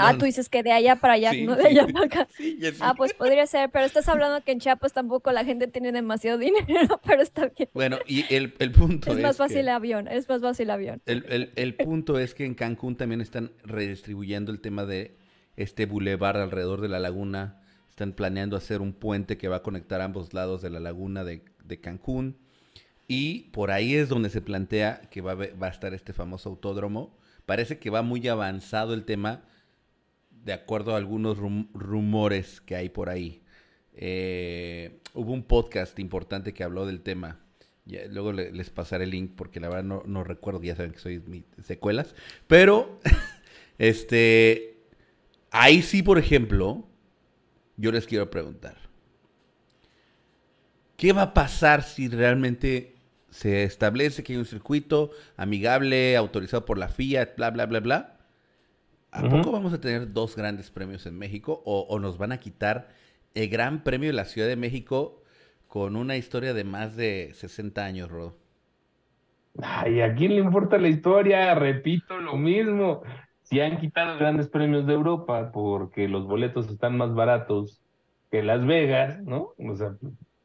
[0.00, 2.28] ah, tú dices que de allá para allá, no de allá para acá.
[2.80, 6.36] ah, pues podría ser, pero estás hablando que en Chiapas tampoco la gente tiene demasiado
[6.46, 7.70] dinero, pero está bien.
[7.72, 9.16] Bueno, y el, punto es...
[9.16, 11.02] Es más fácil el avión, es más fácil el avión.
[11.06, 15.16] El, punto es que en Cancún también están redistribuyendo el tema de
[15.56, 17.62] este bulevar alrededor de la laguna.
[17.88, 21.42] Están planeando hacer un puente que va a conectar ambos lados de la laguna de,
[21.80, 22.36] Cancún.
[23.12, 27.18] Y por ahí es donde se plantea que va a, estar este famoso autódromo.
[27.44, 29.42] Parece que va muy avanzado el tema
[30.30, 31.36] de acuerdo a algunos
[31.74, 33.42] rumores que hay por ahí.
[33.94, 37.40] Eh, hubo un podcast importante que habló del tema.
[37.84, 41.44] luego les pasaré el link porque la verdad no, recuerdo, ya saben que soy mi
[41.64, 42.14] secuelas.
[42.46, 43.00] Pero,
[43.78, 44.84] este,
[45.50, 46.86] ahí sí, por ejemplo,
[47.76, 48.76] yo les quiero preguntar.
[50.96, 52.99] ¿Qué va a pasar si realmente
[53.30, 58.16] se establece que hay un circuito amigable, autorizado por la FIA, bla, bla, bla, bla?
[59.12, 62.88] ¿A poco vamos a tener dos grandes premios en México o, nos van a quitar
[63.34, 65.22] el Gran Premio de la Ciudad de México
[65.66, 68.36] con una historia de más de 60 años, Rodo?
[69.60, 71.54] Ay, ¿a quién le importa la historia?
[71.54, 73.02] Repito lo mismo.
[73.42, 77.82] Si han quitado grandes premios de Europa porque los boletos están más baratos
[78.30, 79.54] que Las Vegas, ¿no?
[79.58, 79.96] O sea,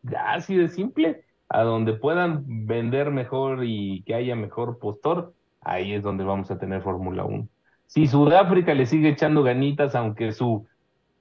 [0.01, 1.24] ya así de simple.
[1.49, 6.57] A donde puedan vender mejor y que haya mejor postor, ahí es donde vamos a
[6.57, 7.47] tener Fórmula 1
[7.87, 10.67] si Sudáfrica le sigue echando ganitas, aunque su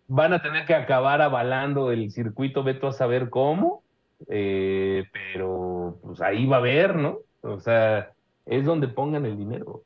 [0.06, 3.82] van a tener que acabar avalando el circuito, veto a saber cómo,
[4.28, 7.18] eh, pero pues ahí va a haber, ¿no?
[7.42, 8.10] O sea,
[8.46, 9.82] es donde pongan el dinero.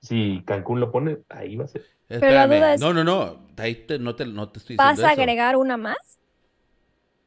[0.00, 1.84] Si Cancún lo pone, ahí va a ser.
[2.08, 5.02] Pero la duda es, no, no, no, ahí no, te, no te estoy diciendo ¿Vas
[5.02, 6.19] a agregar una más?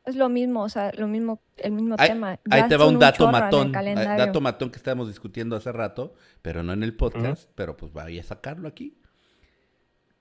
[0.05, 2.37] Es lo mismo, o sea, lo mismo, el mismo tema.
[2.49, 6.73] ahí te va un dato matón, dato matón que estábamos discutiendo hace rato, pero no
[6.73, 8.97] en el podcast, pero pues vaya a sacarlo aquí.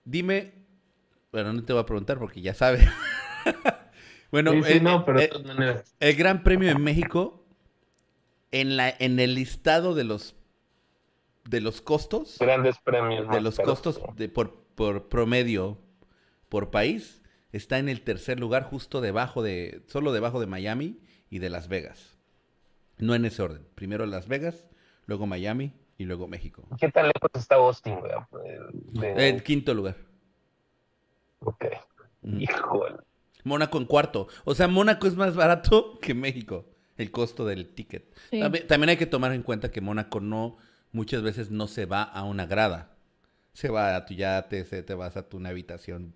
[0.05, 0.53] Dime,
[1.33, 2.87] bueno, no te voy a preguntar porque ya sabes.
[4.31, 5.21] bueno, el, no, pero
[5.99, 7.45] el, Gran Premio de México,
[8.53, 10.37] en, la, en el listado de los,
[11.49, 12.37] de los costos.
[12.39, 13.29] Grandes premios.
[13.31, 15.79] De los costos de, por, por promedio
[16.49, 17.22] por país
[17.53, 21.69] está en el tercer lugar, justo debajo de, solo debajo de Miami y de Las
[21.69, 22.19] Vegas.
[22.99, 23.67] No en ese orden.
[23.75, 24.67] Primero Las Vegas,
[25.07, 26.67] luego Miami y luego México.
[26.81, 27.99] ¿Qué tan lejos está Austin,
[29.03, 29.97] En quinto lugar.
[31.41, 31.67] Ok.
[32.23, 32.97] Híjole.
[33.45, 34.29] Mónaco en cuarto.
[34.45, 38.15] O sea, Mónaco es más barato que México, el costo del ticket.
[38.69, 40.57] También, hay que tomar en cuenta que Mónaco no,
[40.93, 42.97] muchas veces no se va a una grada.
[43.53, 46.15] Se va a tu yate, se, te vas a tu una habitación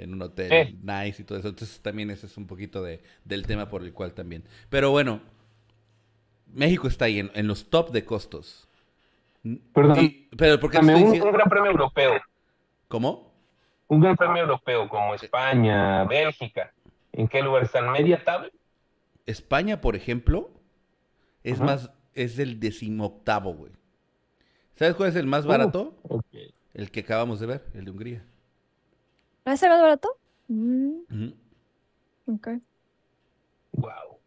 [0.00, 1.48] en un hotel nice y todo eso.
[1.48, 4.44] Entonces también ese es un poquito de, del tema por el cual también.
[4.68, 5.20] Pero bueno,
[6.46, 8.68] México está ahí en, los top de costos.
[9.72, 10.12] Perdón.
[10.36, 12.20] pero porque un, gran premio europeo.
[12.88, 13.32] ¿Cómo?
[13.88, 16.72] Un gran premio europeo como España, Bélgica.
[17.12, 17.90] ¿En qué lugar están?
[17.90, 18.50] ¿Media tabla?
[19.26, 20.50] España, por ejemplo,
[21.42, 23.72] es más, es el decimoctavo, güey.
[24.74, 25.94] ¿Sabes cuál es el más uh, barato?
[26.72, 28.24] El que acabamos de ver, el de Hungría.
[29.46, 30.16] ¿Va a ser más barato?
[30.48, 31.30] Mm.
[32.26, 32.48] Ok.
[33.72, 34.18] Wow.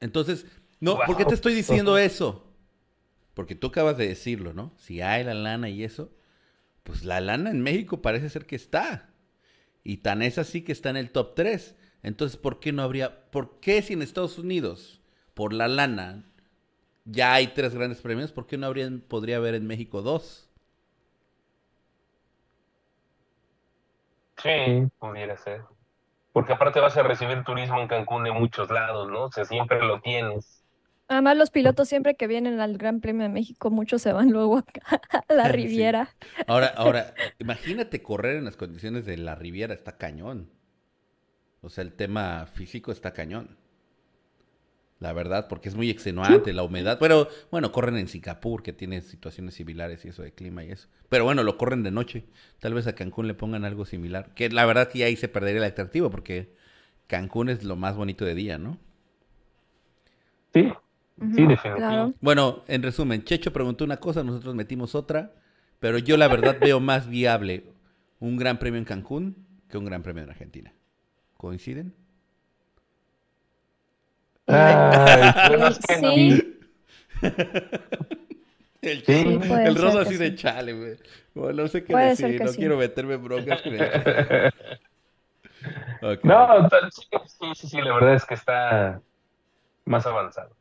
[0.00, 0.46] Entonces,
[0.80, 2.46] no, ¿por qué te estoy diciendo eso?
[3.34, 4.72] Porque tú acabas de decirlo, ¿no?
[4.76, 6.12] Si hay la lana y eso,
[6.82, 9.10] pues la lana en México parece ser que está.
[9.84, 11.76] Y tan es así que está en el top 3.
[12.02, 15.00] Entonces, ¿por qué no habría, por qué si en Estados Unidos,
[15.34, 16.24] por la lana,
[17.04, 20.49] ya hay tres grandes premios, ¿por qué no habría, podría haber en México dos?
[24.42, 25.62] Sí, pudiera ser.
[26.32, 29.24] Porque aparte vas a recibir turismo en Cancún de muchos lados, ¿no?
[29.24, 30.64] O sea, siempre lo tienes.
[31.08, 34.62] Además, los pilotos siempre que vienen al Gran Premio de México, muchos se van luego
[35.28, 36.14] a la Riviera.
[36.46, 40.50] Ahora, ahora, imagínate correr en las condiciones de la Riviera, está cañón.
[41.62, 43.59] O sea, el tema físico está cañón
[45.00, 46.98] la verdad, porque es muy extenuante la humedad.
[47.00, 50.88] Pero bueno, corren en Singapur, que tiene situaciones similares y eso de clima y eso.
[51.08, 52.26] Pero bueno, lo corren de noche.
[52.58, 54.34] Tal vez a Cancún le pongan algo similar.
[54.34, 56.54] Que la verdad que ahí se perdería el atractivo, porque
[57.06, 58.78] Cancún es lo más bonito de día, ¿no?
[60.52, 60.70] Sí,
[61.34, 62.18] sí, definitivamente.
[62.20, 65.34] Bueno, en resumen, Checho preguntó una cosa, nosotros metimos otra,
[65.78, 67.64] pero yo la verdad veo más viable
[68.18, 70.74] un gran premio en Cancún que un gran premio en Argentina.
[71.38, 71.94] ¿Coinciden?
[76.00, 76.58] sí.
[78.82, 81.54] El, el rodo así de chale, güey.
[81.54, 84.52] no sé qué decir, no quiero meterme en broncas con él.
[86.22, 87.02] No, sí,
[87.54, 89.02] sí, sí, la verdad es que está
[89.84, 90.56] más avanzado.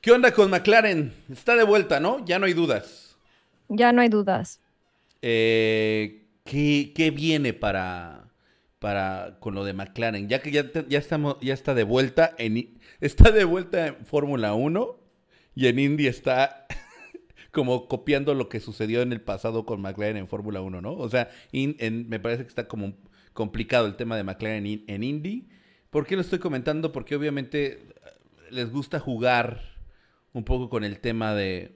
[0.00, 1.14] ¿Qué onda con McLaren?
[1.30, 2.24] Está de vuelta, ¿no?
[2.24, 3.16] Ya no hay dudas.
[3.68, 4.60] Ya no hay dudas.
[5.22, 8.24] Eh, ¿qué, qué viene para,
[8.78, 10.28] para con lo de McLaren?
[10.28, 14.54] Ya que ya, ya estamos, ya está de vuelta en está de vuelta en Fórmula
[14.54, 14.96] 1
[15.54, 16.66] y en Indy está
[17.52, 20.92] como copiando lo que sucedió en el pasado con McLaren en Fórmula 1, ¿no?
[20.92, 22.94] O sea, me parece que está como
[23.32, 25.48] complicado el tema de McLaren in- en Indy.
[25.90, 26.92] ¿Por qué lo estoy comentando?
[26.92, 27.80] Porque obviamente eh,
[28.50, 29.60] les gusta jugar
[30.32, 31.72] un poco con el tema de,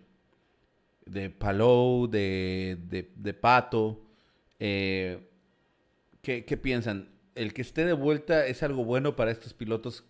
[1.06, 4.04] de Palou, de, de, de Pato.
[4.60, 5.28] Eh,
[6.22, 7.08] ¿qué, piensan?
[7.34, 10.04] ¿El que esté de vuelta es algo bueno para estos pilotos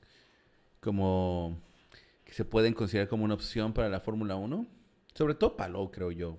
[0.80, 1.58] como
[2.24, 4.66] que se pueden considerar como una opción para la Fórmula 1?
[5.14, 6.38] Sobre todo Palou, creo yo.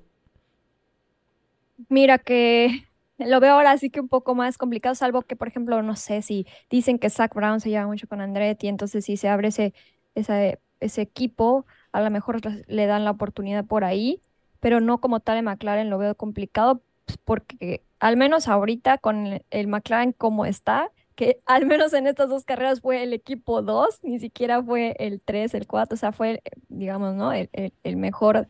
[1.90, 2.86] Mira que
[3.18, 6.22] lo veo ahora sí que un poco más complicado, salvo que, por ejemplo, no sé
[6.22, 9.74] si dicen que Zach Brown se lleva mucho con Andretti, entonces si se abre ese,
[10.16, 14.22] ese, ese equipo, a lo mejor le- le dan la oportunidad por ahí,
[14.60, 19.42] pero no como tal en McLaren lo veo complicado, pues, porque al menos ahorita con
[19.50, 24.00] el, McLaren como está, que al menos en estas dos carreras fue el equipo 2,
[24.04, 27.32] ni siquiera fue el 3, el 4, o sea, fue, digamos, ¿no?
[27.34, 28.48] El, el- el mejor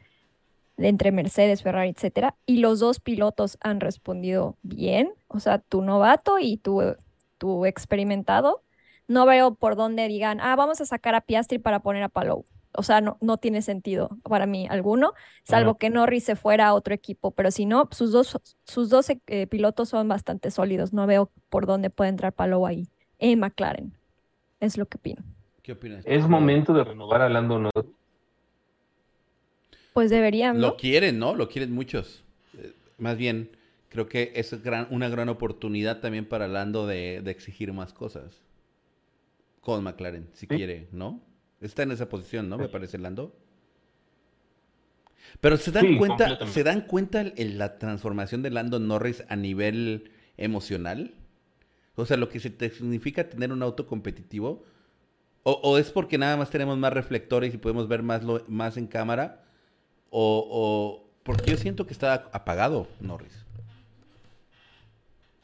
[0.77, 6.39] entre Mercedes, Ferrari, etcétera, y los dos pilotos han respondido bien, o sea, tu novato
[6.39, 6.81] y tu,
[7.37, 8.63] tu experimentado.
[9.07, 12.45] No veo por dónde digan, ah, vamos a sacar a Piastri para poner a Palou.
[12.75, 16.73] O sea, no, no tiene sentido para mí alguno, salvo que Norris se fuera a
[16.73, 20.93] otro equipo, pero si no, sus dos, sus dos eh, pilotos son bastante sólidos.
[20.93, 22.87] No veo por dónde puede entrar Palou ahí,
[23.19, 23.93] en McLaren.
[24.59, 25.23] Es lo que opino.
[25.61, 26.03] ¿Qué opinas?
[26.05, 27.91] Es momento de renovar a Lando Norris.
[29.93, 30.67] Pues deberían, ¿no?
[30.69, 31.35] Lo quieren, ¿no?
[31.35, 32.23] Lo quieren muchos.
[32.57, 33.49] Eh, Más bien,
[33.89, 38.41] creo que es gran- una gran oportunidad también para Lando de, de exigir más cosas.
[39.61, 40.55] Con McLaren, si Sí.
[40.55, 41.21] quiere, ¿no?
[41.63, 42.57] Está en esa posición, ¿no?
[42.57, 43.35] Me parece Lando.
[45.41, 46.45] Pero se dan Sí, cuenta.
[46.47, 51.15] ¿se dan cuenta el- la transformación de Lando Norris a nivel emocional?
[51.95, 54.63] O sea, lo que se te significa tener un auto competitivo.
[55.43, 58.77] O, o es porque nada más tenemos más reflectores y podemos ver más, lo- más
[58.77, 59.43] en cámara.
[60.09, 63.45] O, o porque yo siento que está apagado Norris.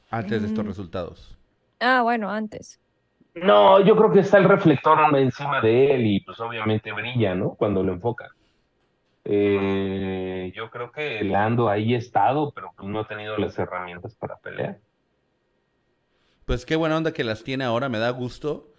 [0.10, 0.68] Antes de estos Mm.
[0.68, 1.38] resultados.
[1.80, 2.80] Ah, bueno, antes.
[3.44, 7.52] No, yo creo que está el reflector encima de él y pues obviamente brilla, ¿no?
[7.52, 8.30] Cuando lo enfoca.
[9.26, 14.16] Eh, yo creo que Lando ahí ha estado, pero pues no ha tenido las herramientas
[14.16, 14.80] para pelear.
[16.46, 18.74] Pues qué buena onda que las tiene ahora, me da gusto.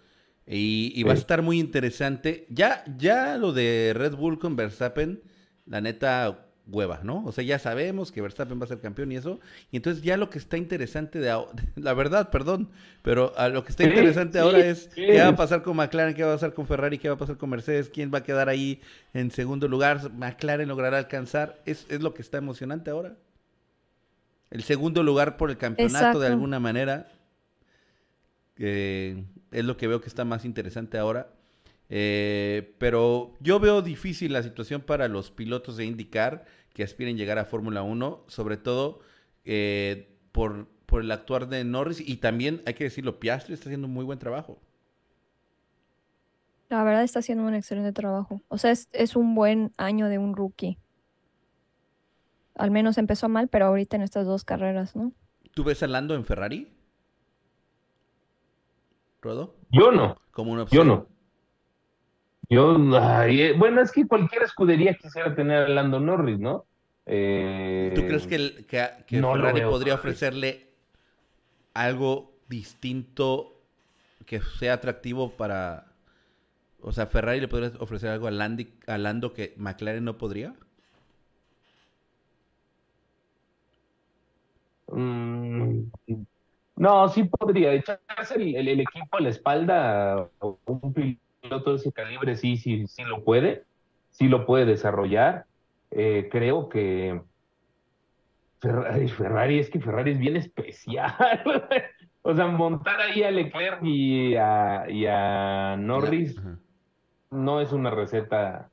[0.45, 2.47] Y, y va a estar muy interesante.
[2.49, 5.21] Ya, ya lo de Red Bull con Verstappen,
[5.65, 7.23] la neta hueva, ¿no?
[7.25, 9.39] O sea, ya sabemos que Verstappen va a ser campeón y eso.
[9.71, 12.69] Y entonces ya lo que está interesante de ahora, la verdad, perdón,
[13.01, 15.05] pero a lo que está interesante sí, ahora es sí.
[15.05, 17.17] qué va a pasar con McLaren, qué va a pasar con Ferrari, qué va a
[17.17, 18.81] pasar con Mercedes, quién va a quedar ahí
[19.13, 21.61] en segundo lugar, McLaren logrará alcanzar.
[21.65, 23.15] Es, es lo que está emocionante ahora.
[24.49, 27.07] El segundo lugar por el campeonato de alguna manera.
[28.55, 31.29] que es lo que veo que está más interesante ahora.
[31.93, 37.37] Eh, pero yo veo difícil la situación para los pilotos de IndyCar que aspiren llegar
[37.37, 39.01] a Fórmula 1, sobre todo
[39.43, 43.87] eh, por, por el actuar de Norris y también, hay que decirlo, Piastri está haciendo
[43.87, 44.57] un muy buen trabajo.
[46.69, 48.41] La verdad está haciendo un excelente trabajo.
[48.47, 50.77] O sea, es, es un buen año de un rookie.
[52.55, 55.11] Al menos empezó mal, pero ahorita en estas dos carreras, ¿no?
[55.53, 56.71] ¿Tú ves a Lando en Ferrari?
[59.21, 59.55] ¿Rodo?
[59.69, 60.87] Yo no, Como una yo opción.
[60.87, 61.07] no.
[62.51, 66.65] Yo, ay, eh, bueno, es que cualquier escudería quisiera tener a Lando Norris, ¿no?
[67.05, 70.67] Eh, ¿Tú crees que, el- que, que no lo Ferrari podría ofrecerle
[71.73, 73.53] algo distinto
[74.25, 75.85] que sea atractivo para...
[76.81, 80.53] O sea, Ferrari le podría ofrecer algo a, Landi- a Lando que McLaren no podría?
[84.87, 85.83] Mm,
[86.75, 90.27] no, sí podría echarse el, el- el equipo a la espalda a
[90.65, 93.63] un piloto de ese calibre, sí, sí, sí lo puede,
[94.11, 95.45] sí lo puede desarrollar.
[95.89, 97.21] Eh, creo que
[98.61, 101.13] Ferrari, Ferrari, es que Ferrari es bien especial.
[102.23, 106.39] O sea, montar ahí a Leclerc y a, y a Norris
[107.31, 108.69] no es una receta.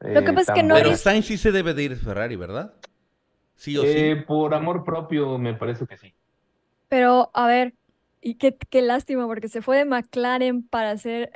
[0.00, 0.96] Lo que eh, pasa es que Norris- Pero.
[0.96, 2.72] Sainz sí se debe de ir a Ferrari, ¿verdad?
[3.54, 4.24] Sí o Eh, sí.
[4.26, 6.14] por amor propio, me parece que sí.
[6.88, 7.74] Pero, a ver,
[8.22, 11.30] y qué, qué lástima, porque se fue de McLaren para ser.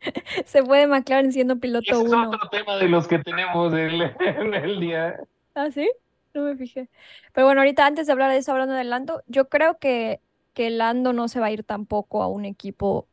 [0.46, 2.28] Se fue de McLaren siendo piloto ese es uno.
[2.30, 5.20] otro tema de los que tenemos el- en el día.
[5.54, 5.90] ¿Ah, sí?
[6.34, 6.88] No me fijé.
[7.32, 10.20] Pero bueno, ahorita antes de hablar de eso, hablando de Lando, yo creo que,
[10.54, 13.08] que Lando no se va a ir tampoco a un equipo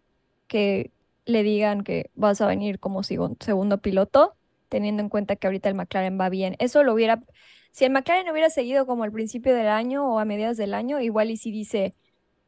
[0.48, 0.92] que
[1.26, 4.36] le digan que vas a venir como segun- segundo piloto.
[4.70, 6.56] teniendo en cuenta que ahorita el McLaren va bien.
[6.60, 7.22] Eso lo hubiera,
[7.72, 11.00] si el McLaren hubiera seguido como al principio del año o a mediados del año,
[11.00, 11.96] igual y si dice,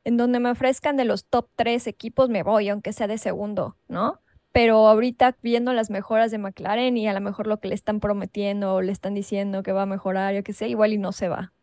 [0.03, 3.77] en donde me ofrezcan de los top tres equipos me voy, aunque sea de segundo,
[3.87, 4.19] ¿no?
[4.57, 7.99] Pero ahorita viendo las mejoras de McLaren y a lo mejor lo que le están
[7.99, 11.11] prometiendo o le están diciendo que va a mejorar, yo qué sé, igual y no
[11.11, 11.53] se va.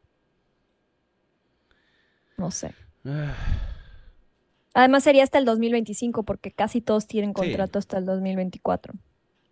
[2.37, 2.72] No sé.
[4.74, 7.35] Además sería hasta el 2025 porque casi todos tienen Sí.
[7.35, 8.94] contrato hasta el 2024.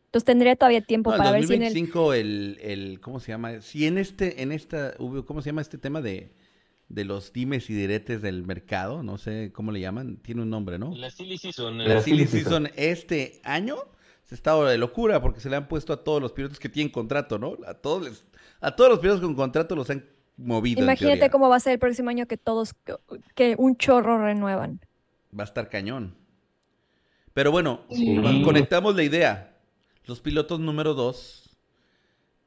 [0.05, 1.71] Entonces tendría todavía tiempo No, para ver si en el...
[1.71, 3.61] 2025 el, el, ¿cómo se llama?
[3.61, 4.95] Si en este, en esta,
[5.27, 6.31] ¿cómo se llama este tema de,
[6.93, 9.03] de los dimes y diretes del mercado?
[9.03, 10.95] No sé cómo le llaman, tiene un nombre, ¿no?
[10.95, 11.79] La silly season.
[11.79, 13.77] La eh, silly season este año
[14.25, 16.93] se está de locura porque se le han puesto a todos los pilotos que tienen
[16.93, 17.57] contrato, ¿no?
[17.67, 18.25] A todos les-
[18.61, 20.05] a todos los pilotos con contrato los han
[20.37, 20.83] movido.
[20.83, 22.75] Imagínate cómo va a ser el próximo año que todos,
[23.35, 24.81] que un chorro renuevan.
[25.39, 26.15] Va a estar cañón.
[27.35, 28.43] Pero bueno, Sí.
[28.45, 29.57] conectamos la idea.
[30.05, 31.57] Los pilotos número dos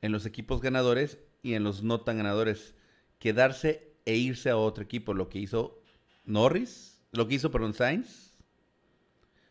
[0.02, 2.76] en los equipos ganadores y en los no tan ganadores.
[3.18, 5.14] Quedarse e irse a otro equipo.
[5.14, 5.80] Lo que hizo
[6.26, 8.38] Norris, lo que hizo, perdón, Sainz,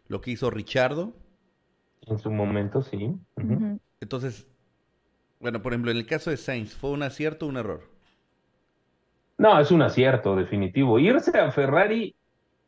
[0.09, 1.12] lo que hizo Richardo.
[2.07, 3.14] En su momento, sí.
[4.01, 4.47] Entonces,
[5.40, 7.83] bueno, por ejemplo, en el caso de Sainz, ¿fue un acierto o un error?
[9.38, 10.99] No, es un acierto, definitivo.
[10.99, 12.14] Irse a Ferrari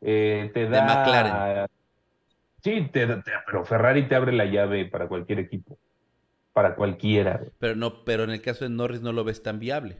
[0.00, 0.82] eh, te De da.
[0.82, 1.66] McLaren.
[2.62, 5.78] Sí, te, te- pero Ferrari te abre la llave para cualquier equipo.
[6.52, 7.42] Para cualquiera.
[7.58, 9.98] Pero no, pero en el caso de Norris no lo ves tan viable.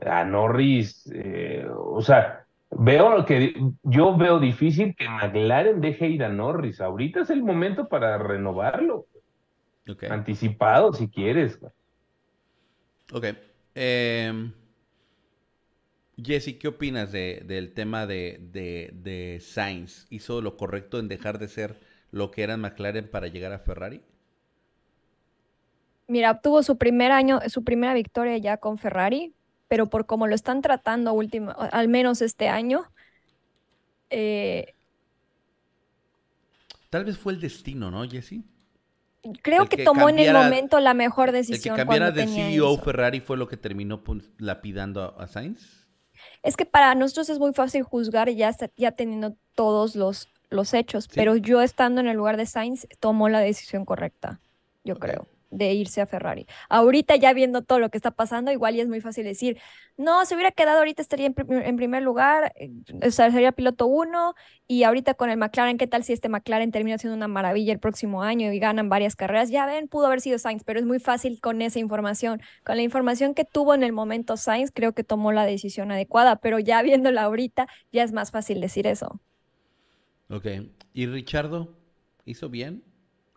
[0.00, 6.28] A Norris, eh, o sea, veo que yo veo difícil que McLaren deje ir a
[6.28, 6.80] Norris.
[6.80, 9.06] Ahorita es el momento para renovarlo,
[10.08, 11.60] anticipado si quieres.
[13.12, 13.26] Ok.
[13.74, 14.52] Em,
[16.22, 20.06] Jesse, ¿qué opinas de- del tema de, de, de Sainz?
[20.10, 21.80] ¿Hizo lo correcto en dejar de ser
[22.10, 24.02] lo que era McLaren para llegar a Ferrari?
[26.08, 29.35] Mira, obtuvo su primer año, su primera victoria ya con Ferrari,
[29.68, 32.90] pero por cómo lo están tratando último, al menos este año,
[34.10, 34.74] eh,
[36.90, 38.40] Tal vez fue el destino, ¿no, Jesse?
[39.42, 42.26] creo El que que tomó en el momento la mejor El que decisión cambiara de
[42.26, 42.82] CEO eso.
[42.84, 44.02] Ferrari fue lo que terminó
[44.38, 45.86] lapidando a, a Sainz.
[46.42, 51.08] Es que para nosotros es muy fácil juzgar ya, ya teniendo todos los, los hechos,
[51.10, 51.10] Sí.
[51.14, 54.40] pero yo estando en el lugar de Sainz tomó la decisión correcta,
[54.84, 56.46] yo creo, de irse a Ferrari.
[56.68, 59.58] Ahorita ya viendo todo lo que está pasando, igual y es muy fácil decir,
[59.96, 62.70] no, si hubiera quedado ahorita estaría en, en primer lugar, eh,
[63.06, 64.34] o sea, sería piloto uno,
[64.68, 67.78] y ahorita con el McLaren, ¿qué tal si este McLaren termina siendo una maravilla el
[67.78, 69.50] próximo año y ganan varias carreras?
[69.50, 72.40] Ya ven, pudo haber sido Sainz, pero es muy fácil con esa información.
[72.64, 76.36] Con la información que tuvo en el momento Sainz, creo que tomó la decisión adecuada,
[76.36, 79.20] pero ya viéndola ahorita, ya es más fácil decir eso.
[80.28, 80.46] Ok.
[80.92, 81.76] ¿Y Richardo
[82.24, 82.82] hizo bien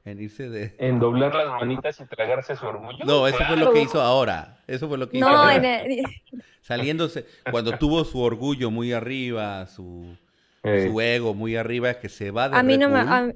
[0.06, 0.76] en irse de...
[0.80, 3.06] En doblar las manitas y tragarse su orgullo.
[3.06, 4.58] No, eso fue lo que hizo ahora.
[4.68, 5.56] Eso fue lo que hizo No, ahora.
[5.56, 6.04] en el-
[6.62, 10.16] Saliéndose, cuando tuvo su orgullo muy arriba, su,
[10.64, 13.00] Eh, su ego muy arriba, que se va de a mí Red no me...
[13.00, 13.34] A-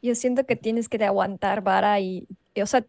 [0.00, 2.84] yo siento que tienes que de aguantar vara y, y, o sea,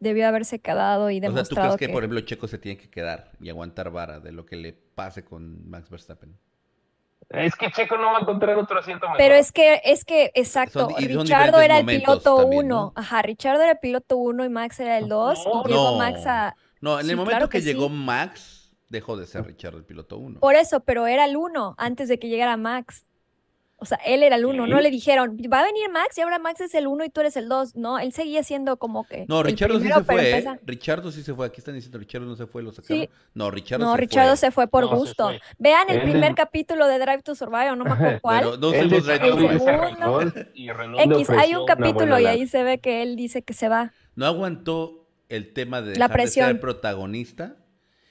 [0.00, 1.92] debió haberse quedado y O sea, ¿tú demostrado crees que, que...
[1.92, 5.24] por ejemplo, Checo se tiene que quedar y aguantar vara de lo que le pase
[5.24, 6.34] con Max Verstappen?
[7.30, 9.18] Es que Checo no va a encontrar otro asiento mejor.
[9.18, 12.92] Pero es que, es que, exacto, Son- Richardo era el piloto también, uno, ¿no?
[12.94, 15.98] ajá, Richardo era el piloto uno y Max era el dos, No, y llegó no.
[15.98, 16.54] Max a...
[16.80, 17.94] No, en Sí, el momento claro que, que llegó sí.
[17.94, 20.40] Max, dejó de ser Richard el piloto uno.
[20.40, 23.06] Por eso, pero era el uno antes de que llegara Max.
[23.82, 26.38] O sea, él era el uno, no le dijeron, va a venir Max y ahora
[26.38, 27.74] Max es el uno y tú eres el dos.
[27.74, 30.30] No, él seguía siendo como que No, Richardo sí se fue, ¿eh?
[30.36, 31.46] empieza- Richardo sí se fue.
[31.46, 33.02] Aquí están diciendo Richardo no se fue, lo sacaron.
[33.02, 33.10] Sí.
[33.34, 34.36] No, Richardo No, se Richardo fue.
[34.36, 35.24] se fue por No, gusto.
[35.24, 35.40] fue.
[35.58, 38.38] Vean el primer capítulo de Drive to Survive, no me acuerdo cuál.
[38.44, 39.04] Pero no fuimos
[40.54, 43.52] y Renault le X, hay un capítulo y ahí se ve que él dice que
[43.54, 43.92] se va.
[44.14, 46.60] No aguantó el tema de La dejar de ser presión.
[46.60, 47.56] protagonista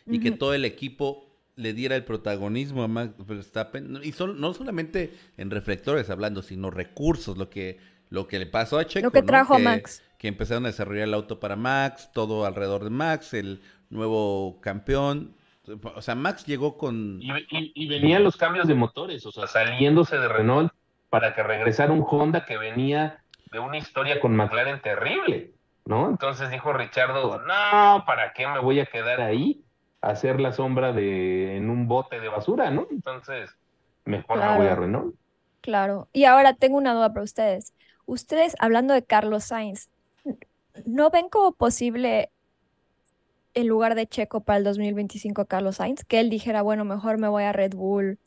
[0.08, 4.00] y que todo el equipo le diera el protagonismo a Max Verstappen.
[4.04, 7.80] Y sol- no solamente en reflectores hablando, sino recursos, lo que,
[8.10, 9.08] lo que le pasó a Checo.
[9.08, 9.28] Lo que ¿no?
[9.28, 10.04] trajo a Max.
[10.18, 15.36] Que empezaron a desarrollar el auto para Max, todo alrededor de Max, el nuevo campeón.
[15.96, 17.20] O sea, Max llegó con...
[17.22, 20.72] Y, y- y venían los cambios de motores, o sea, saliéndose de Renault
[21.10, 25.52] para que regresara un Honda que venía de una historia con McLaren terrible,
[25.86, 26.10] ¿no?
[26.10, 29.62] Entonces dijo Richardo, no, ¿para qué me voy a quedar ahí?
[30.02, 32.88] Hacer la sombra de en un bote de basura, ¿no?
[32.90, 33.52] Entonces,
[34.06, 34.82] mejor me voy a Claro.
[34.82, 35.16] Renault.
[35.62, 36.08] Claro.
[36.12, 37.74] Y ahora tengo una duda para ustedes.
[38.08, 39.90] Ustedes, hablando de Carlos Sainz,
[40.86, 42.32] ¿no ven como posible
[43.54, 46.04] en lugar de Checo para el 2025 a Carlos Sainz?
[46.04, 48.18] Que él dijera, bueno, mejor me voy a Red Bull.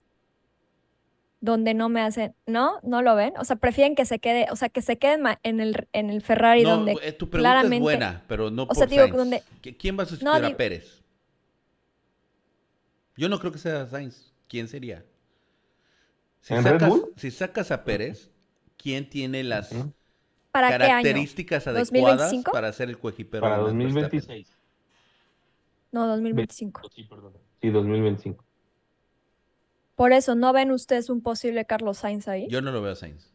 [1.40, 2.78] donde no me hacen, ¿no?
[2.82, 3.34] ¿No lo ven?
[3.36, 6.22] O sea, prefieren que se quede, o sea, que se queden en el, en el
[6.22, 9.02] Ferrari No, donde eh, tu pregunta claramente- es buena, pero no o por sea, digo,
[9.02, 9.16] Sainz.
[9.18, 11.03] donde- ¿Qui- ¿Quién va a sustituir a digo- Pérez?
[13.16, 14.32] Yo no creo que sea Sainz.
[14.48, 15.04] ¿Quién sería?
[16.40, 17.12] Si ¿En Red sacas, Bull?
[17.16, 18.30] si sacas a Pérez,
[18.76, 19.74] ¿quién tiene las
[20.52, 22.52] características adecuadas ¿2025?
[22.52, 24.20] para ser el coequipero Para de Max Verstappen?
[24.20, 24.56] 2026.
[25.92, 26.82] No, 2025.
[26.94, 27.32] Sí, perdón.
[27.62, 28.44] Sí, 2025.
[29.96, 32.48] Por eso, ¿no ven ustedes un posible Carlos Sainz ahí?
[32.48, 33.32] Yo no lo veo a Sainz.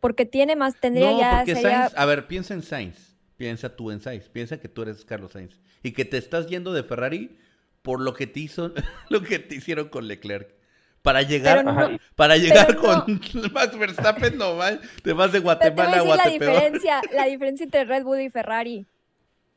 [0.00, 3.16] Porque tiene más, tendría No, ya, porque sería, Sainz, a ver, piensa en Sainz.
[3.36, 4.28] Piensa tú en Sainz.
[4.28, 5.60] Piensa que tú eres Carlos Sainz.
[5.82, 7.38] Y que te estás yendo de Ferrari
[7.82, 8.72] por lo que te hizo,
[9.08, 10.54] lo que te hicieron con Leclerc.
[11.02, 12.80] Para llegar, no- para llegar no.
[12.80, 13.20] con
[13.52, 16.14] Max Verstappen, no man, te vas de Pero te voy a Guatemala a decir la
[16.16, 16.52] Guatepeor.
[16.52, 18.86] diferencia, la diferencia entre Red Bull y Ferrari.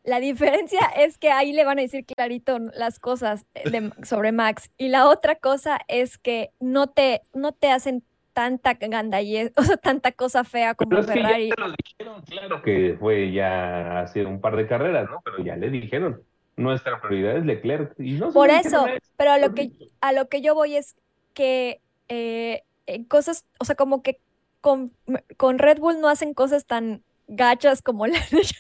[0.04, 4.70] La diferencia es que ahí le van a decir clarito las cosas de- sobre Max.
[4.78, 8.04] Y la otra cosa es que no te, no te hacen
[8.34, 11.50] tanta gandallez, o sea, tanta cosa fea como Pero es que ya Ferrari.
[11.50, 15.22] te lo dijeron, claro que fue ya hace un par de carreras, ¿no?
[15.26, 16.22] Pero ya le dijeron,
[16.62, 17.94] nuestra prioridad es Leclerc.
[18.00, 18.86] Y no se Por eso,
[19.18, 20.96] pero a lo que, a lo que yo voy es
[21.34, 22.64] que eh,
[23.08, 24.20] cosas, o sea, como que
[24.62, 24.92] con,
[25.38, 28.56] con Red Bull no hacen cosas tan gachas como le han hecho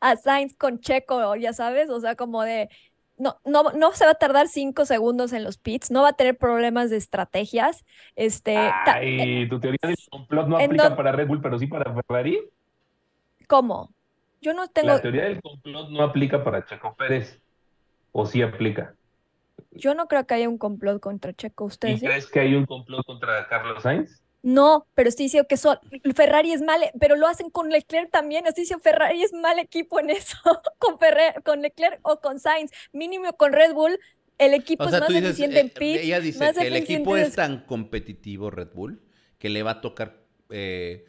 [0.00, 2.68] a Sainz con Checo, ya sabes, o sea, como de,
[3.16, 6.12] no, no, no se va a tardar cinco segundos en los pits, no va a
[6.12, 7.84] tener problemas de estrategias,
[8.16, 12.38] este, Ay, tu teoría del complot no aplica para Red Bull, pero sí para Ferrari.
[13.48, 13.90] ¿cómo?
[14.40, 17.40] Yo no tengo, La teoría del complot no aplica para Checo Pérez.
[18.12, 18.96] ¿O sí aplica?
[19.70, 22.06] yo no creo que haya un complot contra Checo, ¿Y ¿ustedes sí?
[22.06, 24.22] crees que hay un complot contra Carlos Sainz?
[24.42, 25.78] No, pero estoy diciendo que son,
[26.14, 28.46] Ferrari es mal, pero lo hacen con Leclerc también.
[28.46, 30.36] Estoy diciendo Ferrari es mal equipo en eso,
[30.78, 32.70] con, Ferre- con Leclerc o con Sainz.
[32.92, 33.98] Mínimo con Red Bull,
[34.38, 36.76] el equipo O es más dices, eficiente en eh, pits, ella dice más que el
[36.76, 39.02] equipo es tan competitivo, Red Bull,
[39.38, 41.04] que le va a tocar, eh,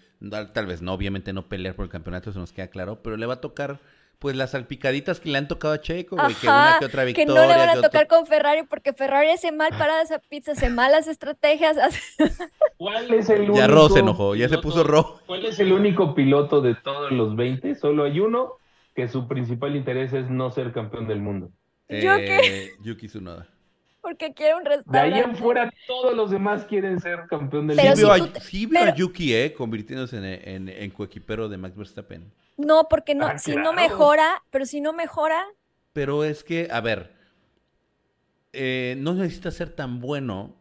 [0.54, 3.26] tal vez no, obviamente no pelear por el campeonato, eso nos queda claro, pero le
[3.26, 3.80] va a tocar,
[4.20, 7.02] pues, las salpicaditas que le han tocado a Checo, güey, que una Ajá, que otra
[7.04, 7.34] que victoria.
[7.42, 10.20] no le van a que otro- tocar con Ferrari porque Ferrari hace mal paradas a
[10.20, 11.78] pits, hace malas estrategias.
[11.78, 12.02] hace-
[12.78, 15.22] ¿Cuál es el Ya Ro se único enojó, ya se puso rojo.
[15.26, 17.76] ¿Cuál es el único piloto de todos los 20?
[17.76, 18.54] Solo hay uno
[18.96, 21.52] que su principal interés es no ser campeón del mundo.
[21.88, 22.38] ¿Yo qué?
[22.44, 23.48] Eh, Yuki Tsunoda.
[24.02, 24.84] Porque quiere un De ahí en
[25.14, 25.40] restaurante.
[25.42, 28.26] fuera, todos los demás quieren ser campeón del Pero sí si veo, mundo.
[28.26, 31.76] a, te- sí veo a pero- Yuki, eh, convirtiéndose en, en, en coequipero de Max
[31.76, 32.32] Verstappen.
[32.58, 33.74] No, porque no, Ah, si no claro.
[33.74, 35.46] mejora, pero si no mejora,
[35.94, 37.12] Pero es que, a ver,
[38.54, 40.56] eh, no necesitas ser tan bueno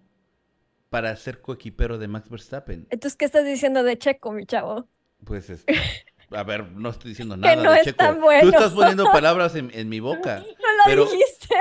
[0.90, 2.86] para ser coequipero de Max Verstappen.
[2.90, 4.86] entonces, ¿qué estás diciendo de Checo, mi chavo?
[5.24, 5.74] Pues, este,
[6.30, 7.98] a ver, no estoy diciendo nada no de es Checo.
[7.98, 8.42] tan bueno.
[8.42, 10.38] Tú estás poniendo palabras en, en mi boca.
[10.40, 11.54] No lo Pero- dijiste.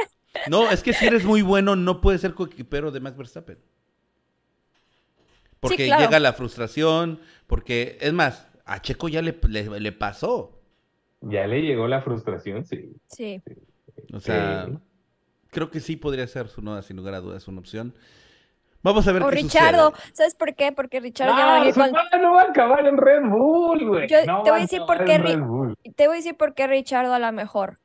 [0.50, 3.58] No, es que si eres muy bueno, no puedes ser coequipero de Max Verstappen.
[5.60, 6.04] Porque claro.
[6.04, 10.60] llega la frustración, porque, es más, a Checo ya le, le, le pasó.
[11.22, 12.94] Ya le llegó la frustración, sí.
[13.08, 13.42] Sí.
[14.14, 14.78] O sea, Sí.
[15.50, 17.96] creo que sí podría ser su noda, sin lugar a dudas, una opción.
[18.84, 20.12] Vamos a ver O qué Richardo, sucede.
[20.16, 20.72] ¿sabes por qué?
[20.72, 22.22] Porque Richardo ya va a No, venir con...
[22.22, 24.08] no va a acabar en Red Bull, güey.
[24.28, 25.78] No te voy va a decir acabar por qué en Ri- Red Bull.
[25.96, 27.80] Te voy a decir por qué Richardo a lo mejor,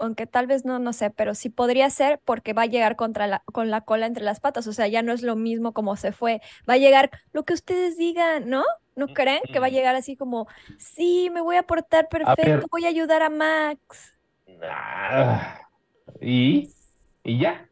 [0.00, 3.26] aunque tal vez no, no sé, pero sí podría ser porque va a llegar contra
[3.26, 5.96] la, con la cola entre las patas, o sea, ya no es lo mismo como
[5.96, 8.64] se fue, va a llegar lo que ustedes digan, ¿no?
[8.96, 10.46] ¿No creen que va a llegar así como,
[10.78, 12.66] sí, me voy a portar perfecto, ver.
[12.70, 14.14] voy a ayudar a Max?
[14.62, 15.60] Ah,
[16.20, 16.74] ¿Y?
[17.24, 17.68] ¿Y ya?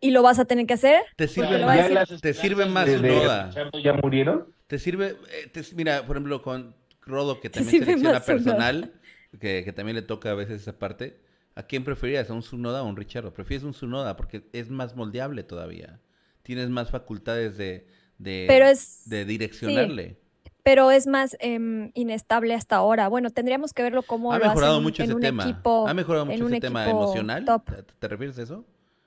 [0.00, 1.02] ¿Y lo vas a tener que hacer?
[1.16, 3.50] Te sirve más, las te sirve más noda.
[3.82, 4.54] Ya murieron?
[4.66, 9.00] Te sirve, eh, te- mira, por ejemplo, con Rodo, que también selecciona personal,
[9.40, 11.20] que, que también le toca a veces esa parte.
[11.58, 12.30] ¿A quién preferirías?
[12.30, 13.34] ¿A un Sunoda o a un Richardo?
[13.34, 15.98] Prefieres un Sunoda porque es más moldeable todavía.
[16.44, 17.88] Tienes más facultades de,
[18.18, 20.20] de, Pero es, de direccionarle.
[20.62, 23.08] pero es más em, inestable hasta ahora.
[23.08, 25.42] Bueno, tendríamos que verlo cómo Ha lo mejorado hacen mucho en ese un tema.
[25.42, 27.44] equipo, ha mejorado en mucho un ese tema emocional.
[27.44, 27.64] top.
[27.74, 28.64] ¿Te, te refieres a eso?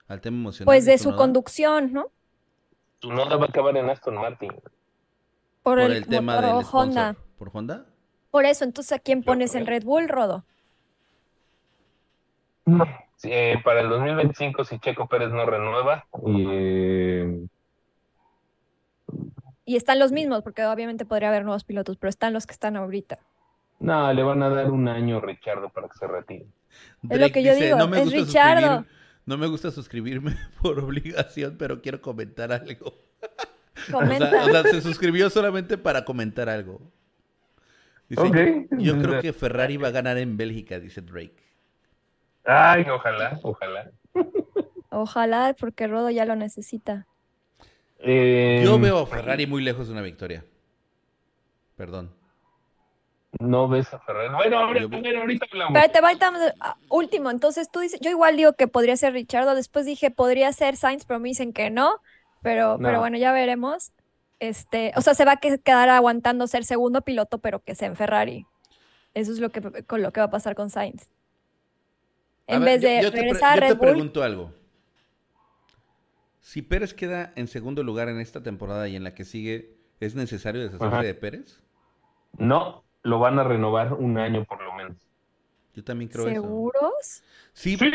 [0.10, 0.66] ¿Al tema emocional?
[0.66, 2.12] Pues de su conducción, ¿no?
[3.00, 4.52] Tu nota va a acabar en Aston Martin.
[4.52, 7.16] Por, Por el, el tema del Honda.
[7.38, 7.86] ¿Por Honda?
[8.30, 9.66] Por eso, entonces, ¿a quién pones en.
[9.66, 10.46] Red Bull, Rodo?
[13.18, 17.46] Sí, eh, para el 2025, si Checo Pérez no renueva, y, eh,
[19.66, 22.76] Y están los mismos, porque obviamente podría haber nuevos pilotos, pero están los que están
[22.76, 23.20] ahorita.
[23.80, 26.46] no, le van a dar un año a Richardo para que se retire.
[27.10, 28.20] Es lo que yo digo, no me es gusta
[28.56, 28.86] Richardo".
[29.26, 32.94] no me gusta suscribirme por obligación, pero quiero comentar algo.
[33.90, 34.30] O Comenta.
[34.30, 36.82] sea, o sea, se suscribió solamente para comentar algo.
[38.10, 38.38] Dice, Ok.
[38.78, 41.42] Yo creo que Ferrari va a ganar en Bélgica, dice Drake.
[42.46, 43.92] Ay, ojalá, ojalá.
[44.90, 47.08] Ojalá, porque Rodo ya lo necesita.
[48.00, 50.44] Eh, Yo veo a Ferrari muy lejos de una victoria.
[51.76, 52.14] Perdón.
[53.40, 54.34] No ves a Ferrari.
[54.34, 55.74] Bueno, ahora- Yo- bueno, ahorita hablamos.
[55.80, 56.12] Pero te va a
[56.90, 60.76] último, entonces tú dices, yo igual digo que podría ser Richardo, después dije podría ser
[60.76, 61.96] Sainz, pero me dicen que no,
[62.42, 63.00] pero, pero No.
[63.00, 63.94] bueno, ya veremos.
[64.40, 67.88] Este, o sea, se va a que- quedar aguantando ser segundo piloto, pero que sea
[67.88, 68.48] en Ferrari.
[69.14, 71.08] Eso es lo que con lo que va a pasar con Sainz.
[72.52, 74.54] A En ver, vez de yo te regresar a yo te Red Bull, pregunto algo.
[76.42, 80.16] Si Pérez queda en segundo lugar en esta temporada y en la que sigue, ¿es
[80.16, 81.04] necesario deshacerse Ajá.
[81.04, 81.62] de Pérez?
[82.38, 84.98] No, lo van a renovar un año por lo menos.
[85.74, 86.42] Yo también creo eso.
[86.42, 87.24] ¿seguros?
[87.54, 87.92] Sí, Sí,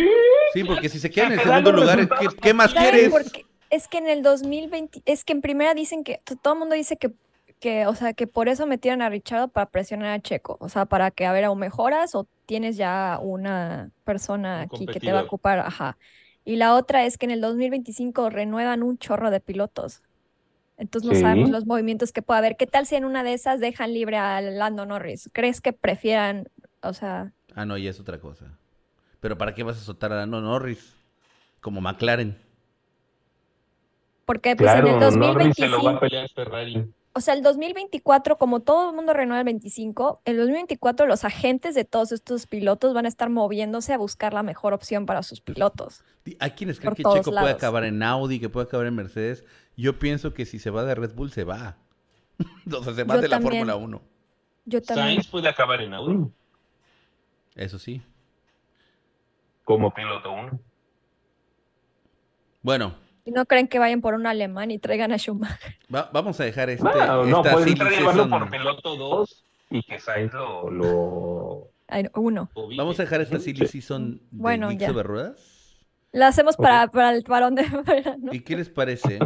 [0.54, 2.08] sí, porque si se queda en el te segundo lugar,
[2.40, 3.42] ¿qué, más ¿Saben quieres?
[3.68, 6.96] Es que en el 2020, es que en primera dicen que todo el mundo dice
[6.96, 7.12] que,
[7.60, 10.84] que, o sea, que por eso metieron a Richardo para presionar a Checo, o sea,
[10.86, 15.12] para que a ver, o mejoras o tienes ya una persona Un aquí que te
[15.12, 15.96] va a ocupar, ajá.
[16.44, 20.02] Y la otra es que en el 2025 renuevan un chorro de pilotos.
[20.78, 21.22] Entonces no Sí.
[21.22, 22.56] sabemos los movimientos que puede haber.
[22.56, 25.30] ¿Qué tal si en una de esas dejan libre a Lando Norris?
[25.32, 26.48] ¿Crees que prefieran,
[26.82, 28.58] o sea, Ah, no, ya es otra cosa.
[29.20, 30.94] Pero ¿para qué vas a soltar a Lando Norris?
[31.60, 32.36] Como McLaren.
[34.26, 36.92] porque pues en el claro, Norris se lo va 2025 a pelear Ferrari.
[37.16, 41.74] O sea, el 2024, como todo el mundo renueva el 25, el 2024 los agentes
[41.74, 45.40] de todos estos pilotos van a estar moviéndose a buscar la mejor opción para sus
[45.40, 46.04] pilotos.
[46.26, 49.44] Di- Hay quienes creen que Checo puede acabar en Audi, que puede acabar en Mercedes.
[49.78, 51.78] Yo pienso que si se va de Red Bull, se va.
[52.70, 53.40] o sea, se va Yo de la.
[53.40, 54.02] Fórmula 1.
[54.66, 55.06] Yo también.
[55.08, 56.30] Sainz puede acabar en Audi
[57.54, 58.02] Eso sí.
[59.64, 60.60] como piloto uno.
[62.62, 65.76] Bueno, ¿Y no creen que vayan por un alemán y traigan a Schumacher?
[65.94, 69.44] va- vamos a dejar este, No, no, esta pueden silly llevarlo season- por piloto 2
[69.70, 72.50] y que Sainz lo, lo Ay, uno.
[72.76, 74.88] Vamos a dejar esta silly season de Bueno, Geeks ya.
[74.88, 75.76] sobre ruedas.
[76.12, 78.32] La hacemos para, para el varón de verano.
[78.32, 79.18] ¿Y qué les parece?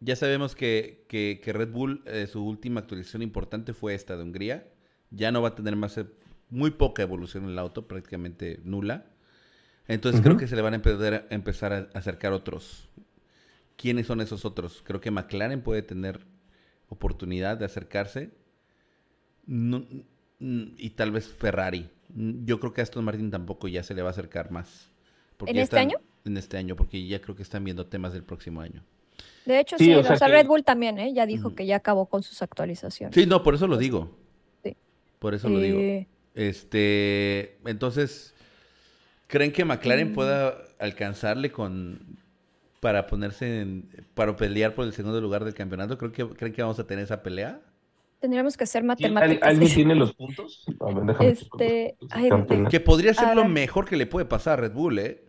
[0.00, 4.22] Ya sabemos que, que- que Red Bull, eh, su última actualización importante fue esta de
[4.22, 4.66] Hungría.
[5.10, 6.06] Ya no va a tener más, eh,
[6.50, 9.06] muy poca evolución en el auto, prácticamente nula.
[9.86, 12.88] Entonces creo que se le van a empezar, a empezar a acercar otros.
[13.76, 14.82] ¿Quiénes son esos otros?
[14.84, 16.20] Creo que McLaren puede tener
[16.88, 18.30] oportunidad de acercarse.
[19.46, 19.84] No-
[20.40, 21.88] y tal vez Ferrari.
[22.14, 24.90] Yo creo que a Aston Martin tampoco ya se le va a acercar más.
[25.36, 25.98] Porque ¿En este están- año?
[26.24, 28.82] En este año, porque ya creo que están viendo temas del próximo año.
[29.44, 31.12] De hecho, Sí, sí, o o sea que- Red Bull también, ¿eh?
[31.12, 33.14] Ya dijo que ya acabó con sus actualizaciones.
[33.14, 34.16] Sí, no, por eso lo digo.
[34.62, 34.74] Sí.
[35.18, 35.78] Por eso lo digo.
[35.78, 38.33] Eh, Este, entonces,
[39.34, 40.14] ¿creen que McLaren Mm.
[40.14, 42.18] pueda alcanzarle con
[42.80, 45.98] para ponerse en, para pelear por el segundo lugar del campeonato?
[45.98, 47.60] ¿Creen que, ¿Creen que vamos a tener esa pelea?
[48.20, 49.48] tendríamos que hacer ¿Al- matemáticas.
[49.50, 50.64] ¿Alguien tiene los puntos?
[50.80, 52.30] A ver, déjame Este, ay.
[52.70, 55.24] Que podría ser lo mejor que le puede pasar a Red Bull, ¿eh?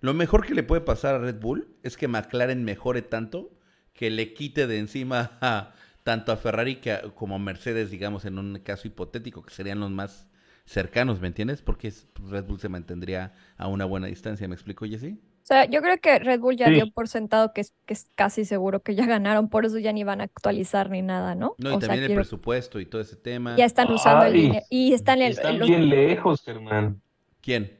[0.00, 3.50] Lo mejor que le puede pasar a Red Bull es que McLaren mejore tanto
[3.92, 5.72] que le quite de encima a,
[6.02, 9.78] tanto a Ferrari que a- como a Mercedes, digamos, en un caso hipotético, que serían
[9.78, 10.26] los más
[10.66, 11.62] cercanos, ¿me entiendes?
[11.62, 15.18] Porque es- Red Bull se mantendría a una buena distancia, ¿me explico, Jessy?
[15.42, 16.74] O sea, yo creo que Red Bull ya Sí.
[16.74, 19.92] dio por sentado que es, que es casi seguro que ya ganaron, por eso ya
[19.92, 21.54] ni van a actualizar ni nada, ¿no?
[21.58, 23.54] No, y O sea, también el quiero- presupuesto y todo ese tema.
[23.56, 27.00] ya están usando el dinero y están en Están los- bien lejos, Germán.
[27.40, 27.78] ¿Quién?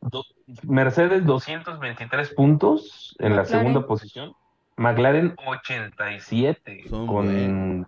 [0.00, 0.24] Do-
[0.62, 4.32] Mercedes 223 puntos en la segunda posición.
[4.76, 7.86] McLaren 87 Son con buenos.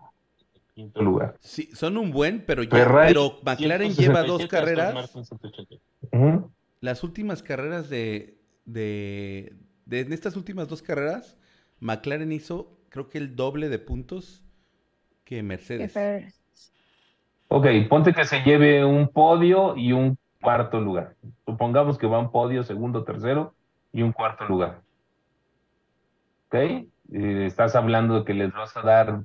[0.83, 1.37] Quinto lugar.
[1.41, 4.95] Sí, son un buen, pero, ya, Ferrari, pero McLaren lleva dos 167, Aston carreras.
[4.95, 5.75] Martin 180.
[6.13, 6.53] Ujú.
[6.81, 9.57] Las últimas carreras de, de,
[9.87, 11.39] de en estas últimas dos carreras,
[11.81, 14.45] McLaren hizo creo que el doble de puntos
[15.25, 15.95] que Mercedes.
[17.49, 21.17] Ok, ponte que se lleve un podio y un cuarto lugar.
[21.47, 23.55] Supongamos que va un podio, segundo, tercero
[23.93, 24.83] y un cuarto lugar.
[26.49, 26.89] Ok, eh,
[27.47, 29.23] estás hablando de que les vas a dar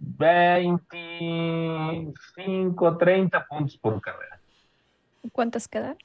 [0.00, 4.40] 25, 30 puntos por carrera.
[5.32, 5.96] ¿Cuántas quedan?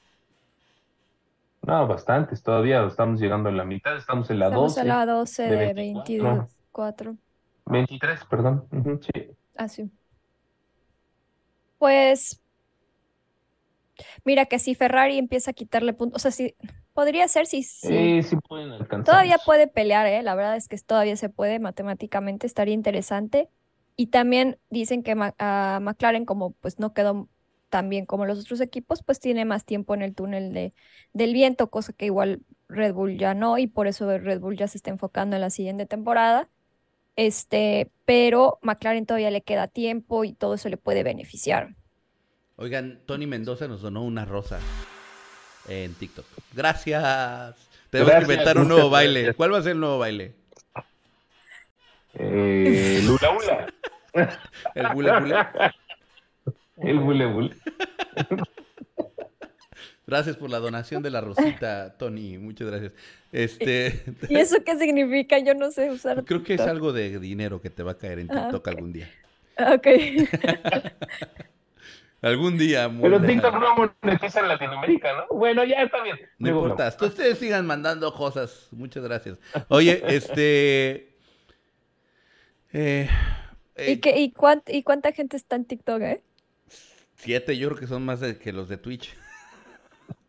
[1.62, 5.06] No, bastantes, todavía estamos llegando a la mitad, estamos en la Estamos 12, a la
[5.06, 6.34] 12 de de 24.
[6.34, 7.16] 24.
[7.66, 8.68] 23, perdón.
[9.00, 9.30] Sí.
[9.56, 9.90] Así.
[11.78, 12.40] Pues,
[14.24, 16.54] mira que si Ferrari empieza a quitarle puntos, o sea, sí,
[16.92, 19.04] podría ser si, si Eh, sí pueden alcanzar.
[19.04, 20.22] todavía puede pelear, ¿eh?
[20.22, 23.48] La verdad es que todavía se puede matemáticamente, estaría interesante.
[23.96, 27.28] Y también dicen que Ma- a McLaren, como pues no quedó
[27.68, 30.72] tan bien como los otros equipos, pues tiene más tiempo en el túnel de,
[31.12, 34.68] del viento, cosa que igual Red Bull ya no, y por eso Red Bull ya
[34.68, 36.48] se está enfocando en la siguiente temporada.
[37.16, 41.76] Este, pero McLaren todavía le queda tiempo y todo eso le puede beneficiar.
[42.56, 44.60] Oigan, Tony Mendoza nos donó una rosa
[45.68, 46.26] en TikTok.
[46.52, 47.56] Gracias.
[47.90, 49.34] Tenemos Gracias, que inventar un nuevo baile.
[49.34, 50.34] ¿Cuál va a ser el nuevo baile?
[52.18, 53.66] Eh, Lula Ula.
[54.74, 55.36] El bule bule.
[56.78, 57.56] El bule bule.
[60.06, 62.38] Gracias por la donación de la rosita, Tony.
[62.38, 62.92] Muchas gracias.
[63.32, 65.38] Este, ¿Y eso qué significa?
[65.38, 66.24] Yo no sé usar.
[66.24, 68.68] creo que es algo de dinero que te va a caer en Ah, TikTok ok.
[68.68, 69.10] algún día.
[69.58, 69.86] Ok.
[72.22, 72.88] Algún día.
[72.88, 73.20] muy Pero.
[73.20, 75.36] TikTok no monetiza en Latinoamérica, ¿no?
[75.36, 76.16] Bueno, ya está bien.
[76.38, 78.68] No importa, ustedes sigan mandando cosas.
[78.70, 79.38] Muchas gracias.
[79.68, 81.13] Oye, este.
[82.74, 83.08] Eh,
[83.76, 86.22] eh, ¿Y, qué, y, cuánt- ¿Y cuánta gente está en TikTok, eh?
[87.16, 89.14] Siete, yo creo que son más de- que los de Twitch.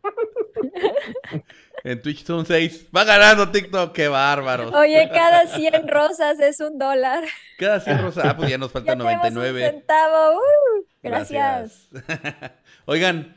[1.83, 2.87] en Twitch son seis.
[2.95, 4.73] Va ganando TikTok, qué bárbaros.
[4.73, 7.25] Oye, cada 100 rosas es un dólar.
[7.57, 8.25] Cada 100 rosas.
[8.25, 9.69] Ah, pues ya nos Ya faltan un 99.
[9.71, 10.37] centavo.
[10.37, 10.85] ¡uh!
[11.03, 11.89] gracias.
[11.91, 12.53] Gracias.
[12.85, 13.35] Oigan,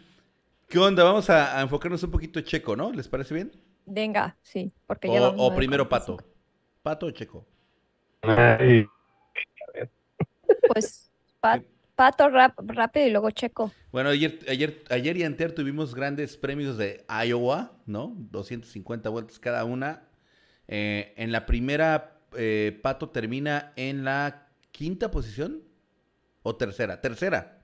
[0.69, 1.05] ¿qué onda?
[1.05, 2.93] Vamos a, a enfocarnos un poquito en Checo, ¿no?
[2.93, 3.53] ¿Les parece bien?
[3.87, 6.17] Venga, sí, porque O, ya o primero Pato.
[6.83, 7.47] ¿Pato o Checo?
[8.23, 8.87] Ay,
[10.73, 11.11] Pues
[11.41, 11.63] pa-
[11.95, 13.73] Pato rap- rápido y luego Checo.
[13.91, 18.15] Bueno, ayer, ayer, ayer y anterior tuvimos grandes premios de Iowa, ¿no?
[18.17, 20.05] 250 vueltas cada una.
[20.69, 25.63] Eh, en la primera, eh, Pato termina en la quinta posición.
[26.45, 27.01] ¿O tercera?
[27.01, 27.63] Tercera.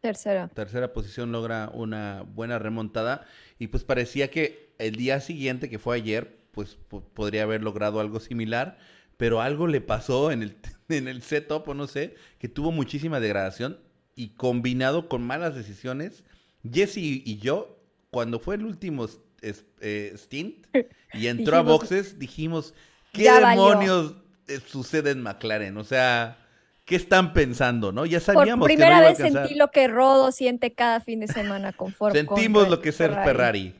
[0.00, 0.48] Tercera.
[0.48, 3.24] Tercera posición logra una buena remontada.
[3.58, 8.00] Y pues parecía que el día siguiente, que fue ayer, pues po- podría haber logrado
[8.00, 8.78] algo similar.
[9.22, 10.56] Pero algo le pasó en el,
[10.88, 13.78] en el setup, o no sé, que tuvo muchísima degradación.
[14.16, 16.24] Y combinado con malas decisiones,
[16.68, 17.78] Jesse y yo,
[18.10, 19.04] cuando fue el último
[19.40, 20.66] es- eh, stint
[21.14, 22.74] y entró a Dijimos, boxes, dijimos,
[23.12, 23.68] ¿qué "Ya valió".
[23.68, 24.14] demonios
[24.48, 25.76] eh, sucede en McLaren?
[25.76, 26.36] O sea,
[26.84, 28.04] ¿qué están pensando, no?
[28.06, 29.46] Ya Por sabíamos que no primera iba a vez alcanzar.
[29.46, 32.12] sentí lo que Rodo siente cada fin de semana con Ford.
[32.26, 33.72] Sentimos lo que es ser Ferrari.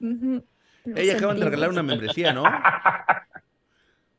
[0.00, 0.42] Ujú,
[0.86, 2.44] lo Ella acaban de regalar una membresía, ¿no?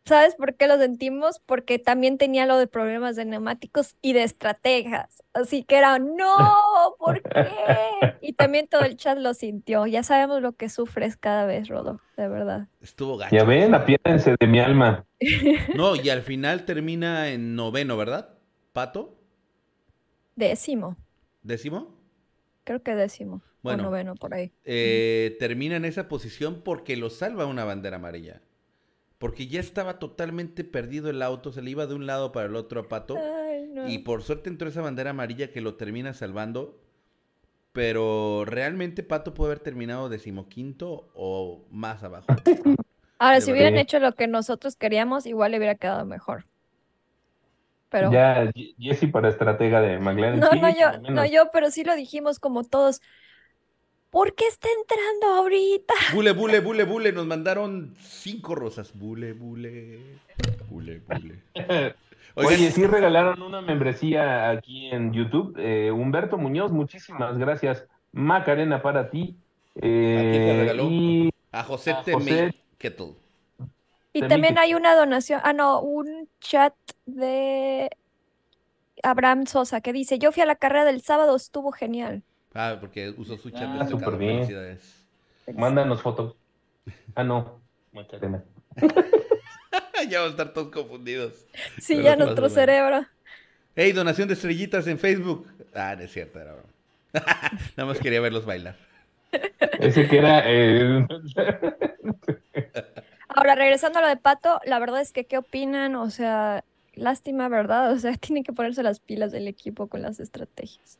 [0.05, 1.39] ¿Sabes por qué lo sentimos?
[1.45, 5.23] Porque también tenía lo de problemas de neumáticos y de estrategas.
[5.33, 7.29] Así que era, no, ¿por qué?
[8.21, 9.85] Y también todo el chat lo sintió.
[9.85, 12.67] Ya sabemos lo que sufres cada vez, Rodo, de verdad.
[12.81, 13.35] Estuvo gacho.
[13.35, 15.05] Ya ven, apiádense de mi alma.
[15.75, 18.37] No, y al final termina en noveno, ¿verdad?
[18.73, 19.17] ¿Pato?
[20.35, 20.97] Décimo,
[21.43, 21.95] ¿Décimo?
[22.63, 23.41] creo que décimo.
[23.61, 23.83] Bueno.
[23.83, 24.51] O noveno por ahí.
[24.65, 28.41] Eh, termina en esa posición porque lo salva una bandera amarilla.
[29.23, 32.57] Porque ya estaba totalmente perdido el auto, se le iba de un lado para el
[32.57, 33.15] otro a Pato.
[33.17, 33.87] Ay, no.
[33.87, 36.77] Y por suerte entró esa bandera amarilla que lo termina salvando.
[37.71, 42.27] Pero realmente Pato puede haber terminado decimoquinto o más abajo.
[43.17, 46.45] Ahora, de si hubieran hecho lo que nosotros queríamos, igual le hubiera quedado mejor.
[47.87, 50.41] Pero Ya, Jesse para estratega de McLaren.
[50.41, 52.99] no, sí, no yo, no yo, pero sí lo dijimos como todos.
[54.13, 55.95] ¿Por qué está entrando ahorita?
[56.13, 57.11] Bule, bule, bule, bule.
[57.11, 58.93] Nos mandaron cinco rosas.
[58.93, 60.19] Bule, bule.
[60.69, 61.39] Bule, bule.
[62.35, 65.55] Oigan, Oye, sí regalaron una membresía aquí en YouTube.
[65.57, 67.85] Eh, Humberto Muñoz, muchísimas gracias.
[68.11, 69.35] Macarena para ti.
[69.81, 70.83] Eh, ¿A quién te regaló?
[70.91, 72.13] y a José a T.
[72.13, 72.53] José.
[72.77, 73.15] Kettle.
[74.13, 76.75] Y también hay una donación, ah, no, un chat
[77.07, 77.89] de
[79.01, 82.21] Abraham Sosa que dice, yo fui a la carrera del sábado, estuvo genial.
[82.53, 84.35] Ah, porque usó su chat Ah, súper bien.
[84.45, 85.07] Felicidades.
[85.55, 86.35] mándanos fotos.
[87.15, 87.61] Ah, no.
[90.09, 91.45] Ya vamos a estar todos confundidos.
[91.79, 93.05] Sí, Pero ya nuestro cerebro.
[93.75, 95.47] Hey, donación de estrellitas en Facebook.
[95.73, 96.69] Ah, no es cierto, era broma.
[97.77, 98.75] Nada más quería verlos bailar.
[99.79, 100.43] Ese que era.
[100.45, 101.07] eh,
[103.29, 105.95] Ahora, regresando a lo de Pato, la verdad es que, ¿qué opinan?
[105.95, 107.91] O sea, lástima, ¿verdad?
[107.93, 110.99] O sea, tienen que ponerse las pilas del equipo con las estrategias.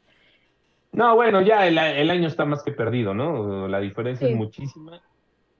[0.94, 3.68] No, bueno, ya el, el año está más que perdido, ¿no?
[3.68, 4.34] La diferencia Sí.
[4.34, 5.02] es muchísima.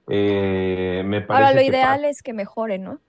[0.08, 3.00] Eh, me Ahora, parece lo que ideal es que mejore, ¿no?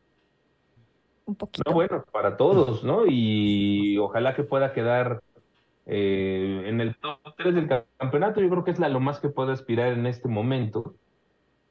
[1.26, 1.70] Un poquito.
[1.70, 3.04] No, bueno, para todos, ¿no?
[3.08, 5.22] Y ojalá que pueda quedar
[5.86, 7.68] eh, en el top 3 del
[7.98, 8.42] campeonato.
[8.42, 10.96] Yo creo que es la, lo más que puede aspirar en este momento.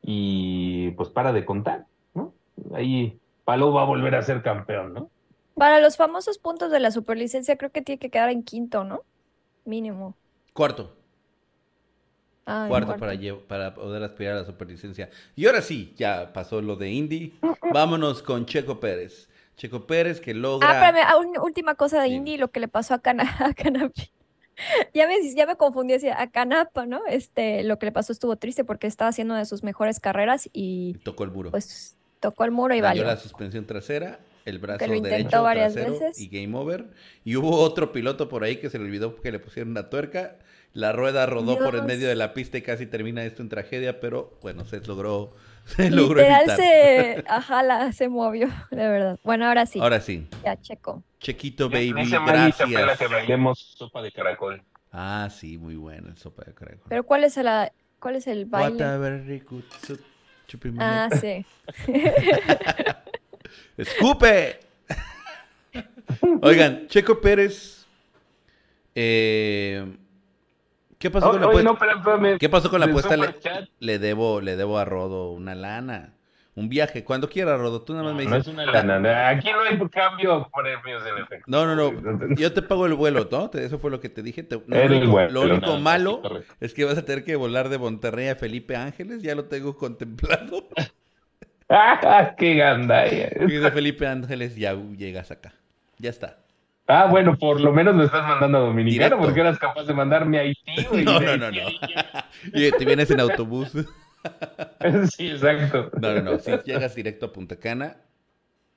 [0.03, 2.35] Y pues para de contar, ¿no?
[2.75, 5.11] Ahí Palou va a volver a ser campeón, ¿no?
[5.55, 9.03] Para los famosos puntos de la superlicencia, creo que tiene que quedar en quinto, ¿no?
[9.65, 10.15] Mínimo.
[10.55, 10.97] Cuarto.
[12.47, 12.97] Ah, en Cuarto
[13.49, 15.11] para, poder aspirar a la superlicencia.
[15.35, 17.35] Y ahora sí, ya pasó lo de Indy.
[17.73, 19.29] Vámonos con Checo Pérez.
[19.57, 20.69] Checo Pérez que logra.
[20.71, 22.17] Ah, espérame, ah, un- última cosa de Dime.
[22.17, 24.11] Indy, lo que le pasó a, Cana, a Canapchi.
[24.95, 27.01] Ya me, ya me confundí, decía, a Canapa, ¿no?
[27.09, 30.49] Este, lo que le pasó estuvo triste porque estaba haciendo una de sus mejores carreras
[30.53, 31.51] y Tocó el muro.
[31.51, 33.05] pues tocó el muro y valió.
[33.05, 36.21] la suspensión trasera el brazo lo derecho varias trasero veces.
[36.21, 36.87] y game over.
[37.25, 40.37] Y hubo otro piloto por ahí que se le olvidó que le pusieron una tuerca.
[40.73, 44.01] La rueda rodó por el medio de la pista y casi termina esto en tragedia,
[44.01, 45.33] pero bueno, se logró,
[45.67, 46.57] se logró Literal evitar.
[46.57, 49.19] se, ajá, la- se movió, de verdad.
[49.23, 51.03] Bueno, ahora sí, Ahora sí, ya checo.
[51.21, 51.93] Chequito Baby,
[52.27, 52.99] gracias.
[52.99, 54.63] que bailemos sopa de caracol.
[54.91, 56.87] Ah, sí, muy bueno el sopa de caracol.
[56.89, 57.49] Pero ¿cuál es el,
[58.01, 58.85] cuál es el baile?
[60.79, 61.47] Ah, sí.
[63.77, 64.61] ¡Escupe!
[66.43, 67.87] Oigan, Checo Pérez.
[68.95, 69.85] eh,
[70.99, 71.79] ¿Qué pasó con la Oye, no.
[72.39, 73.69] ¿Qué pasó con la Del apuesta?
[73.81, 76.15] Le, debo, le debo a Rodo una lana.
[76.57, 77.03] Un viaje.
[77.05, 77.83] Cuando quiera, Rodo.
[77.83, 78.47] Tú nada más me No dices.
[78.47, 79.29] es una lana.
[79.29, 81.45] Aquí no hay cambio premios en efecto.
[81.47, 82.35] No, no, no.
[82.37, 83.51] Yo te pago el vuelo, ¿no?
[83.53, 84.45] Eso fue lo que te dije.
[84.45, 86.23] Te- lo El único, vuelo, lo único nada más, malo
[86.61, 89.21] es que vas a tener que volar de Monterrey a Felipe Ángeles.
[89.23, 90.69] Ya lo tengo contemplado.
[91.69, 93.31] ¡Ah, qué gandalla!
[93.41, 95.55] Y de Felipe Ángeles ya llegas acá.
[95.99, 96.39] Ya está.
[96.87, 99.25] Ah, bueno, por lo menos me estás mandando a Dominicano Directo.
[99.25, 101.05] porque eras capaz de mandarme a Haití, güey.
[101.05, 101.63] No, no, no, no.
[102.53, 103.73] Y te vienes en autobús.
[105.17, 105.91] Sí, exacto.
[106.01, 106.39] No, no, no.
[106.39, 107.97] Si llegas directo a Punta Cana,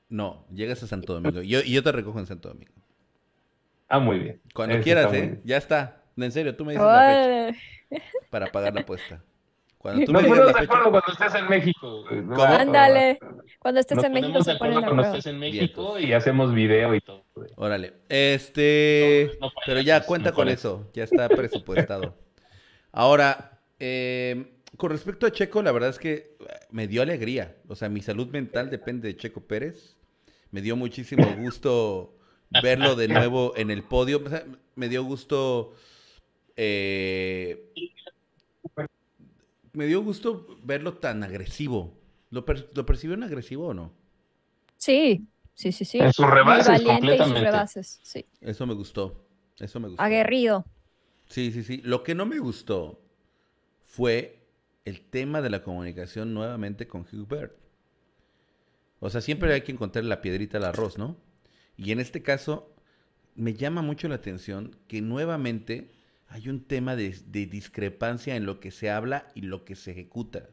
[0.10, 0.46] no.
[0.54, 1.42] Llegas a Santo Domingo.
[1.42, 2.72] Y yo te recojo en Santo Domingo.
[3.90, 4.42] Ah, muy bien.
[4.54, 5.22] Cuando Eso quieras, ¿eh?
[5.22, 5.42] bien.
[5.44, 6.04] Ya está.
[6.16, 7.60] En serio, tú me dices la fecha
[7.92, 9.22] Ay, para pagar la apuesta.
[9.78, 10.64] Cuando tú me Nos digas la fecha.
[10.64, 12.06] acuerdo cuando estés en México.
[12.12, 12.44] No, no, no.
[12.44, 13.20] Ándale.
[13.60, 17.26] Cuando estés Nos en México se cuando estés en México y hacemos video y todo.
[17.36, 17.50] güey.
[17.56, 17.94] Órale.
[18.10, 19.32] Este.
[19.40, 20.90] No, no pero ya cuenta no con eso.
[20.94, 22.16] Ya está presupuestado.
[22.92, 27.56] Ahora, eh, con respecto a Checo, la verdad es que eh, me dio alegría.
[27.68, 29.96] O sea, mi salud mental depende de Checo Pérez.
[30.52, 32.18] Me dio muchísimo gusto
[32.64, 34.22] verlo de nuevo en el podio.
[34.26, 34.44] O sea,
[34.76, 35.74] me dio gusto.
[36.56, 37.72] eh,
[39.78, 41.98] me dio gusto verlo tan agresivo.
[42.30, 43.94] ¿Lo, per- ¿lo percibieron agresivo o no?
[44.78, 46.00] Sí, sí, sí, sí.
[46.00, 47.52] En sus Muy rebases, valiente y sus completamente.
[47.52, 48.26] rebases, sí.
[48.42, 49.28] Eso me gustó.
[49.60, 50.04] Eso me gustó.
[50.04, 50.66] Aguerrido.
[51.30, 51.82] Sí, sí, sí.
[51.84, 53.02] Lo que no me gustó
[53.86, 54.48] fue
[54.86, 57.58] el tema de la comunicación nuevamente con Hubert.
[59.00, 61.18] O sea, siempre hay que encontrar la piedrita al arroz, ¿no?
[61.78, 62.74] Y en este caso,
[63.36, 65.92] me llama mucho la atención que nuevamente
[66.30, 69.92] hay un tema de, de discrepancia en lo que se habla y lo que se
[69.92, 70.50] ejecuta.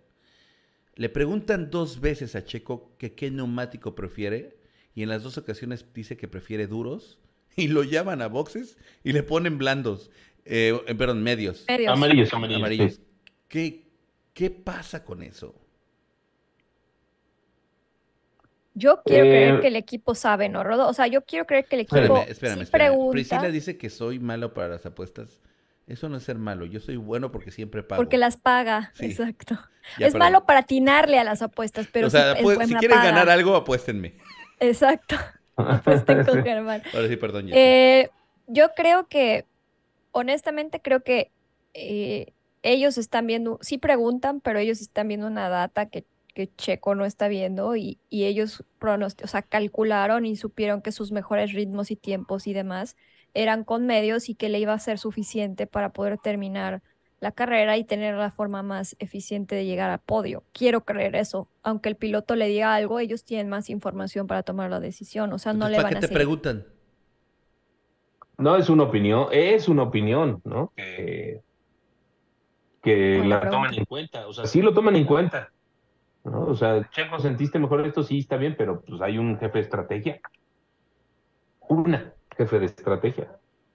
[0.97, 4.57] Le preguntan dos veces a Checo que qué neumático prefiere
[4.95, 7.19] y en las dos ocasiones dice que prefiere duros
[7.57, 10.11] y lo llaman a boxes y le ponen blandos,
[10.45, 11.93] eh, eh, perdón, medios, Medios.
[11.93, 12.57] Amarillos, amarillos.
[12.63, 12.93] amarillos.
[12.95, 13.01] sí.
[13.49, 13.89] ¿Qué,
[14.33, 15.55] ¿Qué pasa con eso?
[18.75, 20.89] Yo quiero Eh, creer que el equipo sabe, ¿no, Rodo?
[20.89, 22.91] O sea, yo quiero creer que el equipo Espérame, espérame, sí espérame.
[22.91, 25.41] pregunta Priscila dice que soy malo para las apuestas.
[25.87, 28.01] Eso no es ser malo, yo soy bueno porque siempre pago.
[28.01, 28.91] porque las paga.
[28.95, 29.07] Sí.
[29.07, 29.59] Exacto.
[29.99, 33.11] Ya, es malo para atinarle a las apuestas, pero o sea, pues, si quieren paga.
[33.11, 34.15] ganar algo, apuéstenme.
[34.61, 35.17] Exacto.
[35.57, 36.43] Apuesten con Sí.
[36.43, 36.83] Germán.
[36.95, 37.49] Ahora sí, perdón.
[37.53, 38.09] Eh,
[38.47, 39.47] yo creo que,
[40.11, 41.31] honestamente, creo que
[41.75, 42.33] eh,
[42.63, 47.05] ellos están viendo, sí preguntan, pero ellos están viendo una data que, que Checo no
[47.05, 51.97] está viendo y, y ellos o sea, calcularon y supieron que sus mejores ritmos y
[51.97, 52.97] tiempos y demás
[53.35, 56.83] eran con medios y que le iba a ser suficiente para poder terminar
[57.21, 60.45] la carrera y tener la forma más eficiente de llegar al podio.
[60.53, 61.49] Quiero creer eso.
[61.63, 65.33] Aunque el piloto le diga algo, ellos tienen más información para tomar la decisión.
[65.33, 66.19] O sea, no le ¿para van qué a te seguir.
[66.19, 66.67] preguntan?
[68.37, 70.73] No es una opinión, es una opinión, ¿no?
[70.77, 71.41] Que,
[72.83, 73.51] que la pregunta.
[73.51, 74.27] toman en cuenta.
[74.27, 75.51] O sea, sí lo toman en cuenta.
[76.25, 76.47] ¿no?
[76.47, 78.03] O sea, Checo, ¿sentiste mejor esto?
[78.03, 80.21] Sí, está bien, pero pues hay un jefe de estrategia.
[81.69, 83.29] Una jefe de estrategia.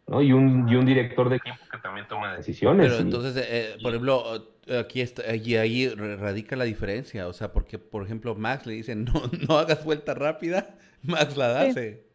[0.07, 0.21] ¿no?
[0.23, 2.87] Y un, y un director de equipo que también toma decisiones.
[2.87, 7.27] Pero y- entonces, eh, eh, por ejemplo, eh, aquí está, ahí, ahí radica la diferencia.
[7.27, 11.63] O sea, porque, por ejemplo, Max le dicen, no, no hagas vuelta rápida, Max la
[11.65, 11.69] Sí.
[11.69, 12.09] hace.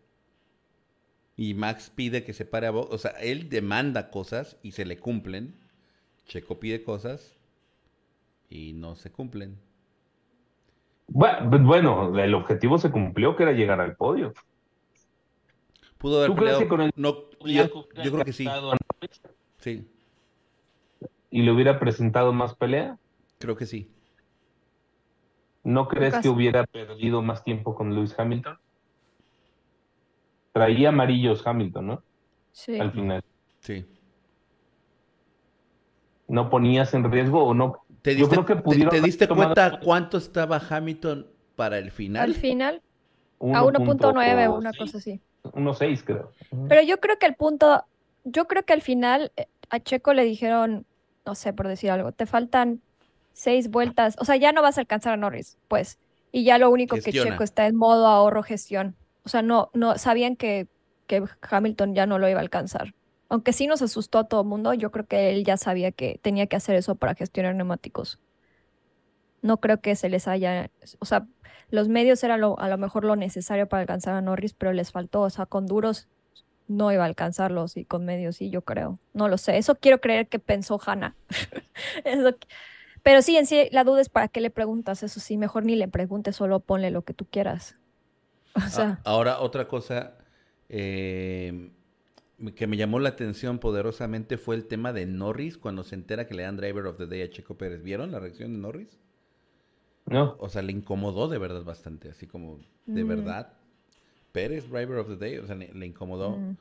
[1.37, 2.93] Y Max pide que se pare a box.
[2.95, 5.55] O sea, él demanda cosas y se le cumplen.
[6.27, 7.37] Checo pide cosas
[8.49, 9.57] y no se cumplen.
[11.09, 14.33] Bu- Bueno, el objetivo se cumplió, que era llegar al podio.
[16.05, 17.15] Pudo haber ¿Tú crees que con el No,
[17.47, 17.65] yo,
[18.05, 18.47] yo creo que sí.
[19.57, 19.89] Sí,
[21.31, 22.99] Y le hubiera presentado más pelea.
[23.39, 23.91] creo que sí.
[25.63, 26.23] ¿No crees Lucas.
[26.23, 28.59] que hubiera perdido más tiempo con Lewis Hamilton?
[30.53, 32.03] Traía amarillos Hamilton, ¿no?
[32.53, 32.79] Sí.
[32.79, 33.25] Al final.
[33.61, 33.87] Sí.
[36.29, 37.79] ¿No ponías en riesgo o no?
[38.03, 41.27] ¿Te Yo creo que te- pudieron te haber diste tomado- cuenta cuánto estaba Hamilton
[41.57, 42.25] para el final?
[42.25, 42.83] Al final,
[43.41, 45.23] a 1.9, una cosa así.
[45.45, 46.33] 1.6 creo.
[46.69, 47.85] Pero yo creo que el punto,
[48.25, 50.87] yo creo que al final eh, a Checo le dijeron,
[51.25, 52.81] no sé, por decir algo, te faltan
[53.33, 55.99] seis vueltas, o sea, ya no vas a alcanzar a Norris, pues,
[56.35, 57.13] y ya lo único que.
[57.13, 58.97] Checo está en modo ahorro gestión.
[59.25, 60.67] O sea, no, no, sabían que,
[61.07, 62.93] que Hamilton ya no lo iba a alcanzar.
[63.29, 66.19] Aunque sí nos asustó a todo el mundo, yo creo que él ya sabía que
[66.23, 68.19] tenía que hacer eso para gestionar neumáticos.
[69.43, 71.27] No creo que se les haya, o sea,
[71.71, 74.93] los medios era lo, a lo mejor lo necesario para alcanzar a Norris, pero les
[74.93, 76.09] faltó, o sea, con duros
[76.69, 78.99] no iba a alcanzarlos y con medios sí, yo creo.
[79.13, 81.17] No lo sé, eso quiero creer que pensó Hannah.
[82.05, 82.37] Eso
[83.03, 85.77] Pero sí, en sí, la duda es para qué le preguntas, eso sí, mejor ni
[85.77, 87.77] le preguntes, solo ponle lo que tú quieras.
[88.67, 90.19] O sea, Ah, ahora, otra cosa
[90.69, 91.73] eh,
[92.57, 96.35] que me llamó la atención poderosamente fue el tema de Norris cuando se entera que
[96.35, 97.83] le dan Driver of the Day a Checo Pérez.
[97.83, 98.99] ¿Vieron la reacción de Norris?
[100.07, 100.37] ¿No?
[100.39, 103.09] O sea, le incomodó de verdad bastante, así como de Mm.
[103.09, 103.53] verdad.
[104.33, 106.37] Pérez, Driver of the Day, o sea, le, le incomodó.
[106.39, 106.57] mm,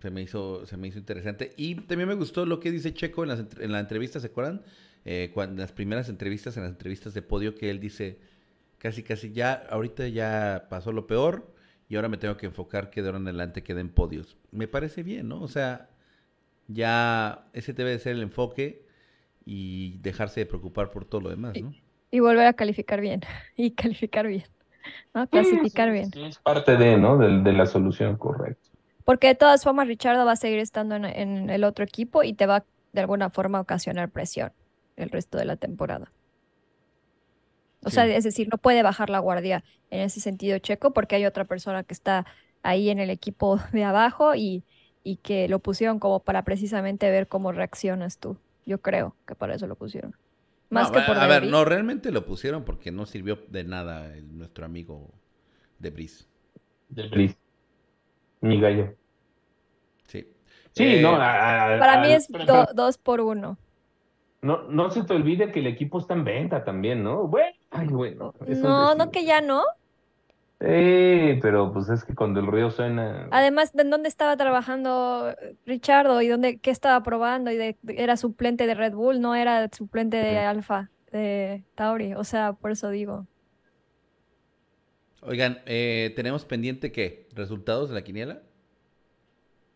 [0.00, 1.52] Se me hizo, se me hizo interesante.
[1.58, 4.62] Y también me gustó lo que dice Checo en, las en la entrevista, ¿se acuerdan?
[5.04, 8.18] Eh, cuando, en las primeras entrevistas, en las entrevistas de podio, que él dice,
[8.78, 11.52] casi, casi ya, ahorita ya pasó lo peor
[11.90, 14.38] y ahora me tengo que enfocar que de ahora en adelante queden podios.
[14.52, 15.42] Me parece bien, ¿no?
[15.42, 15.90] O sea,
[16.68, 18.86] ya ese debe de ser el enfoque
[19.44, 21.74] y dejarse de preocupar por todo lo demás, ¿no?
[22.10, 23.20] Y volver a calificar bien,
[23.56, 24.44] y calificar bien,
[25.14, 25.28] ¿no?
[25.28, 26.12] Clasificar bien.
[26.12, 27.18] Sí, es parte de, ¿no?
[27.18, 28.68] De, de la solución, correcto.
[29.04, 32.32] Porque de todas formas, Richardo va a seguir estando en, en el otro equipo y
[32.32, 34.52] te va de alguna forma a ocasionar presión
[34.96, 36.12] el resto de la temporada.
[37.82, 41.24] O sea, es decir, no puede bajar la guardia en ese sentido Checo porque hay
[41.24, 42.26] otra persona que está
[42.62, 44.64] ahí en el equipo de abajo y,
[45.02, 48.36] y que lo pusieron como para precisamente ver cómo reaccionas tú.
[48.66, 50.14] Yo creo que para eso lo pusieron.
[50.70, 53.64] Más No, que a- por a ver, no, realmente lo pusieron porque no sirvió de
[53.64, 55.10] nada el- nuestro amigo
[55.78, 56.24] de Brice.
[56.88, 57.36] Del Bris.
[58.40, 58.94] Ni gallo.
[60.06, 60.26] Sí.
[60.72, 63.58] Sí, Eh, no, a- a- Para mí es pero- do- pero dos por uno.
[64.42, 67.26] no, no se te olvide que el equipo está en venta también, ¿no?
[67.26, 68.34] Bueno, ay, bueno.
[68.46, 69.64] No, no que ya no.
[70.60, 73.28] Sí, pero pues es que cuando el río suena.
[73.30, 75.34] Además, ¿de dónde estaba trabajando
[75.64, 77.50] Richardo y dónde qué estaba probando?
[77.50, 80.38] Y de, era suplente de Red Bull, no era suplente de.
[80.38, 82.12] Alfa, de Tauri.
[82.12, 83.26] O sea, por eso digo.
[85.22, 87.26] Oigan, eh, tenemos pendiente qué?
[87.34, 88.42] ¿Resultados de la quiniela?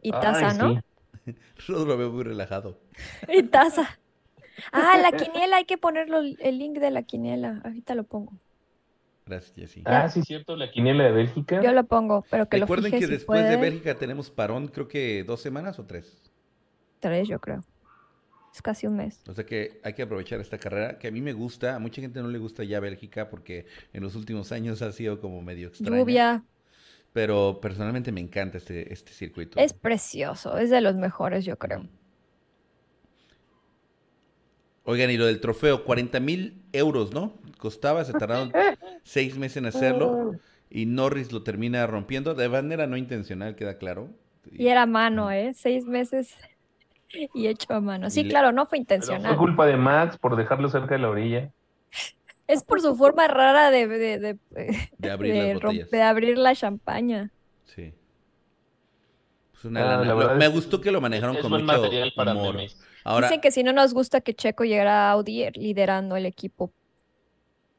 [0.02, 0.82] Y Ay, taza, ¿no?
[1.24, 1.34] sí.
[1.66, 2.78] Yo lo veo muy relajado.
[3.28, 3.98] Y taza.
[4.70, 7.60] Ah, la quiniela, hay que ponerlo el link de la quiniela.
[7.64, 8.38] Ahorita lo pongo.
[9.26, 9.82] Gracias, Jessy.
[9.86, 11.62] Ah, sí, cierto, la quiniela de Bélgica.
[11.62, 13.56] Yo lo pongo, pero que lo Recuerden fije que si después de.
[13.56, 16.30] Bélgica tenemos parón, creo que dos semanas o tres.
[17.00, 17.62] Tres, yo creo.
[18.52, 19.20] Es casi un mes.
[19.26, 22.00] O sea que hay que aprovechar esta carrera, que a mí me gusta, a mucha
[22.00, 25.68] gente no le gusta ya Bélgica porque en los últimos años ha sido como medio
[25.68, 25.98] extraña.
[25.98, 26.44] Lluvia.
[27.12, 29.58] Pero personalmente me encanta este, este circuito.
[29.58, 30.58] Es precioso.
[30.58, 31.88] Es de los mejores, yo creo.
[34.84, 37.34] Oigan, y lo del trofeo, 40 mil euros, ¿no?
[37.58, 38.52] Costaba, se tardaron
[39.04, 40.32] seis meses en hacerlo
[40.70, 44.08] y Norris lo termina rompiendo de manera no intencional, queda claro.
[44.50, 45.52] Y era a mano, ¿eh?
[45.54, 46.34] Seis meses
[47.34, 48.10] y hecho a mano.
[48.10, 49.36] Sí, le- claro, no fue Pero fue intencional.
[49.36, 51.50] culpa de Max por dejarlo cerca de la orilla.
[52.46, 54.36] Es por su forma rara de, de, de,
[54.98, 57.30] De abrir de las de abrir la champaña.
[57.64, 57.94] Sí.
[59.52, 60.14] Pues una Ah, lana.
[60.14, 62.56] Lo- me es gustó que lo manejaron es con mucho material para humor.
[63.04, 66.70] Ahora, Dicen que si no nos gusta que Checo llegara a Audi liderando el equipo.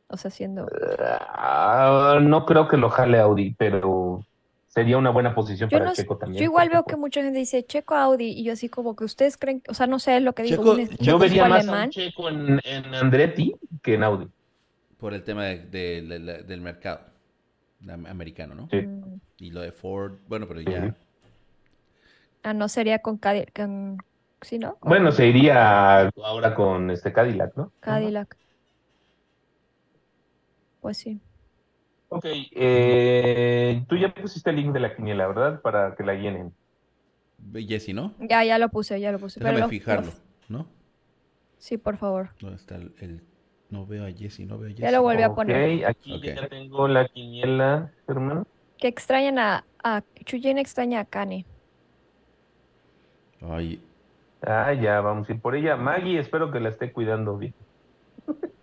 [0.07, 0.67] O sea, siendo.
[0.99, 4.23] Ah, no creo que lo jale Audi, pero
[4.67, 6.39] sería una buena posición Yo, para no, Checo también.
[6.41, 9.37] yo igual veo que mucha gente dice Checo Audi y yo así como que ustedes
[9.37, 11.61] creen, o sea, no sé, es lo que digo, Checo- un, Yo vería más a
[11.61, 11.85] alemán.
[11.85, 14.27] un Checo en, en Andretti que en Audi.
[14.99, 16.99] por el tema de- de- de la- del mercado
[17.89, 18.67] am- americano, ¿no?
[18.71, 18.87] Sí.
[19.39, 20.95] Y lo de Ford, bueno, pero ya.
[22.43, 23.53] Ah, no sería con Cadillac.
[23.55, 23.97] Con,
[24.41, 24.75] sí, ¿no?
[24.75, 27.71] Con Bueno, se iría ahora con este Cadillac, ¿no?
[27.79, 28.35] Cadillac.
[30.85, 31.19] Pues sí.
[32.09, 35.59] Ok, eh, tú ya pusiste el link de la quiniela, ¿verdad?
[35.63, 36.53] Para que la llenen.
[37.55, 38.13] Jessy, ¿no?
[38.19, 39.39] Ya, ya lo puse, ya lo puse.
[39.39, 40.11] pero Déjame lo- fijarlo,
[40.47, 40.67] lo- ¿no?
[41.57, 42.29] Sí, por favor.
[42.39, 43.23] ¿Dónde está el, el-
[43.71, 44.83] No veo a Jessy, no veo a Jessy.
[44.83, 45.87] Ya lo volví a Ok, poner.
[45.87, 46.23] aquí Ok.
[46.23, 48.45] ya tengo la quiniela, hermano.
[48.77, 51.47] Que extrañan a, a Chuyen extraña a Kane.
[53.41, 53.81] Ay,
[54.43, 55.75] Ah, ya, vamos a ir por ella.
[55.77, 57.55] Maggie, espero que la esté cuidando bien.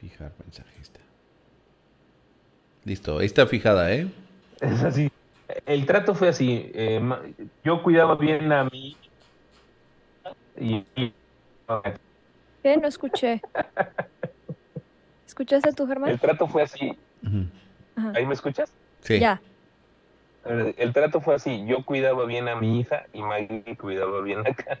[0.00, 1.00] fijar mensajista.
[2.84, 4.08] Listo, ahí está fijada, ¿eh?
[4.60, 5.10] Es así.
[5.66, 6.70] El trato fue así.
[6.74, 7.00] eh,
[7.64, 8.96] yo cuidaba bien a mí.
[10.58, 11.12] Y, y-
[12.62, 12.76] ¿Qué?
[12.76, 13.40] No escuché.
[15.26, 16.10] ¿Escuchaste tú, Germán?
[16.10, 16.96] el trato fue así.
[18.14, 18.72] ¿Ahí me escuchas?
[19.00, 19.18] Sí.
[19.18, 19.40] Ya.
[20.44, 21.64] A El trato fue así.
[21.66, 24.78] Yo cuidaba bien a mi hija y Maggie cuidaba bien acá.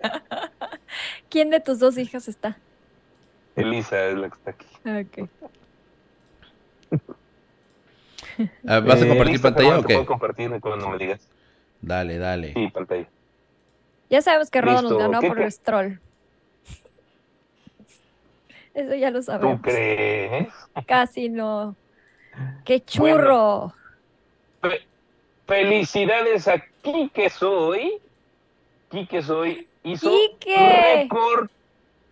[1.30, 2.58] ¿Quién de tus dos hijas está?
[3.56, 4.66] Elisa es la que está aquí.
[4.84, 5.28] Ok.
[8.66, 9.94] Ah, ¿Vas a Eh, compartir pantalla o te qué?
[9.94, 11.28] puedo compartir cuando me digas.
[11.80, 12.52] Dale, dale.
[12.52, 13.06] Sí, pantalla.
[14.10, 16.00] Ya sabemos que Rodo nos ganó ¿Qué por te- el stroll.
[18.74, 19.60] Eso ya lo ¿Tú sabemos.
[19.62, 20.48] crees?
[20.86, 21.76] Casi no.
[22.64, 23.72] ¡Qué churro!
[24.60, 24.82] Fe-
[25.46, 28.00] felicidades a Quique Soy.
[28.90, 30.10] Quique Soy hizo
[30.44, 31.48] récord,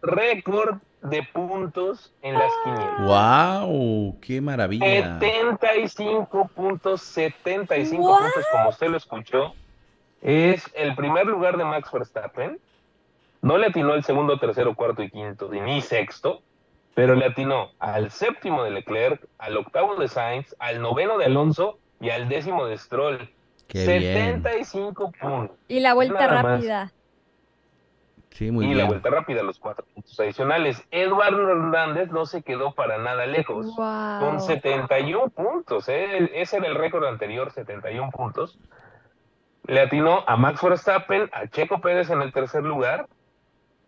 [0.02, 3.00] récord de puntos en las quinielas.
[3.00, 4.18] ¡Wow!
[4.20, 5.18] ¡Qué maravilla!
[5.18, 8.18] 75 puntos, 75 What?
[8.20, 9.54] puntos, como usted lo escuchó.
[10.20, 12.60] Es el primer lugar de Max Verstappen.
[13.40, 16.42] No le atinó el segundo, tercero, cuarto y quinto, ni sexto,
[16.94, 21.78] pero le atinó al séptimo de Leclerc, al octavo de Sainz, al noveno de Alonso
[22.00, 23.28] y al décimo de Stroll.
[23.66, 24.42] ¡Qué bien!
[24.42, 25.56] 75 puntos.
[25.66, 26.92] Y la vuelta Nada más.
[28.32, 28.38] Rápida.
[28.38, 28.78] Sí, muy y bien.
[28.78, 30.82] la vuelta rápida, los cuatro puntos adicionales.
[30.90, 33.66] Eduardo Hernández no se quedó para nada lejos.
[33.76, 34.20] Wow.
[34.20, 36.30] Con 71 puntos, ¿eh?
[36.40, 38.58] ese era el récord anterior, 71 puntos.
[39.66, 43.06] Le atinó a Max Verstappen, a Checo Pérez en el tercer lugar,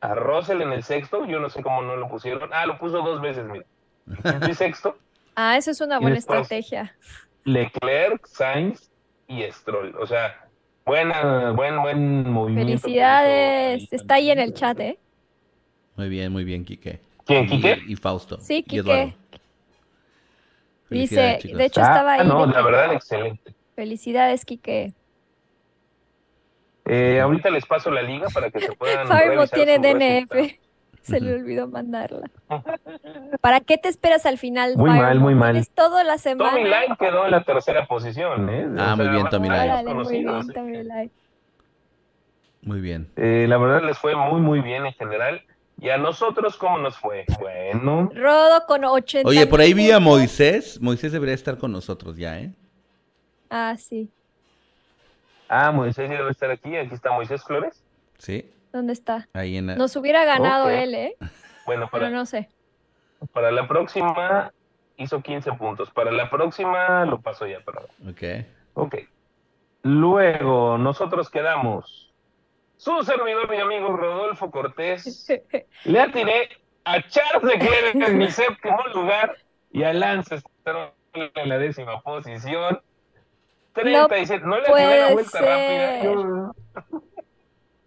[0.00, 2.50] a Russell en el sexto, yo no sé cómo no lo pusieron.
[2.52, 3.64] Ah, lo puso dos veces, mira.
[4.48, 4.96] Y sexto,
[5.36, 6.94] Ah, eso es una buena después- estrategia.
[7.42, 8.90] Leclerc, Sainz
[9.26, 9.96] y Stroll.
[9.98, 10.43] O sea,
[10.84, 12.68] buena, buen, buen movimiento.
[12.82, 13.92] Felicidades.
[13.92, 14.98] Está ahí en el chat, ¿eh?
[15.96, 17.00] Muy bien, muy bien, Quique.
[17.24, 17.78] ¿Quién, Y- Quique?
[17.86, 18.38] Y, Fausto.
[18.40, 19.14] Sí, Quique.
[20.90, 21.58] Dice, chicos.
[21.58, 22.26] de hecho Ah, estaba ahí.
[22.28, 23.54] no, la verdad, excelente.
[23.74, 24.92] Felicidades, Quique.
[26.86, 29.08] Eh, ahorita les paso la liga para que se puedan.
[29.08, 30.58] Firemo tiene DNF.
[31.04, 32.30] Se le olvidó mandarla.
[33.42, 35.66] ¿Para qué te esperas al final, Muy mal, muy mal.
[35.74, 36.52] Toda la semana.
[36.52, 38.68] Tommy Line quedó en la tercera posición, ¿eh?
[38.78, 39.64] Ah, muy bien, Tommy Line.
[39.64, 40.52] Órale, muy bien, ¿eh?
[40.54, 41.10] Tommy.
[42.62, 43.10] Muy bien.
[43.16, 45.42] Eh, la verdad les fue muy, muy bien en general.
[45.78, 47.26] ¿Y a nosotros cómo nos fue?
[47.38, 49.28] Bueno, Rodo con 80.
[49.28, 50.00] Oye, por ahí vi a.
[50.00, 50.80] Moisés.
[50.80, 52.50] Moisés debería estar con nosotros ya, ¿eh?
[53.50, 54.08] Ah, sí.
[55.48, 56.74] ah, Moisés ya debe estar aquí.
[56.74, 57.84] Aquí está Moisés Flores.
[58.16, 58.50] Sí.
[58.74, 59.28] ¿Dónde está?
[59.34, 59.76] Ahí en la...
[59.76, 61.16] Nos hubiera ganado él, ¿eh?
[61.64, 62.48] Bueno, Pero para, no sé.
[63.32, 64.52] para la próxima
[64.96, 65.92] hizo 15 puntos.
[65.92, 67.82] Para la próxima lo paso ya para.
[67.82, 68.44] Ok.
[68.74, 68.96] Ok.
[69.82, 72.12] Luego, nosotros quedamos.
[72.76, 75.24] Su servidor y amigo Rodolfo Cortés.
[75.84, 76.48] Le atiné
[76.84, 79.36] a Charles Leclerc en mi séptimo lugar
[79.70, 82.82] y a Lance Stroll en la décima posición.
[83.74, 84.44] 37.
[84.44, 85.44] No, le atiné la puede vuelta ser.
[85.44, 86.52] rápida.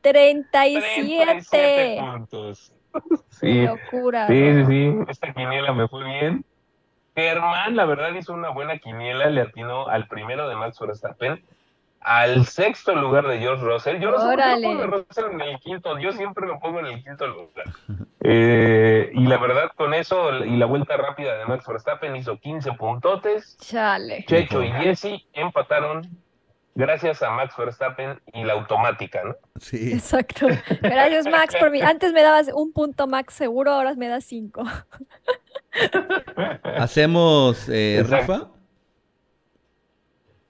[0.03, 1.25] Yo- 37.
[1.25, 2.73] 37 puntos.
[2.93, 4.27] Qué Sí, locura.
[4.27, 4.95] sí, sí, sí.
[5.09, 6.43] Esta quiniela me fue bien.
[7.15, 9.29] Germán, la verdad, hizo una buena quiniela.
[9.29, 11.43] Le atinó al primero de Max Verstappen,
[11.99, 13.99] al sexto lugar de George Russell.
[13.99, 14.61] Yo no sé por qué Órale.
[14.61, 15.97] no pongo a Russell en el quinto.
[15.99, 17.65] Yo siempre lo pongo en el quinto lugar.
[18.21, 22.71] Eh, y la verdad, con eso y la vuelta rápida de Max Verstappen hizo 15
[22.73, 23.57] puntotes.
[23.61, 24.25] Chale.
[24.27, 26.01] Checho y Jesse empataron
[26.77, 29.35] gracias a Max Verstappen y la automática, ¿no?
[29.59, 29.91] Sí.
[29.93, 30.47] Exacto.
[30.81, 31.81] Gracias, Max, por mí.
[31.81, 34.63] Antes me dabas un punto, Max, seguro, ahora me das cinco.
[36.63, 38.51] Hacemos eh, rifa.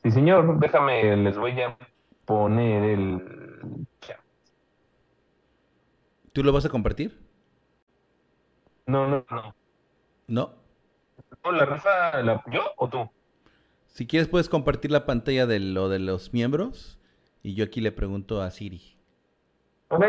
[0.03, 1.77] Sí, señor, déjame, les voy a
[2.25, 4.19] poner el chat.
[6.33, 7.19] ¿Tú lo vas a compartir?
[8.85, 9.55] No, no, no.
[10.27, 10.53] No.
[11.43, 13.09] No, la rifa, la- ¿yo o tú?
[13.87, 16.99] Si quieres puedes compartir la pantalla de lo de los miembros
[17.43, 18.97] y yo aquí le pregunto a Siri.
[19.89, 20.03] Ok.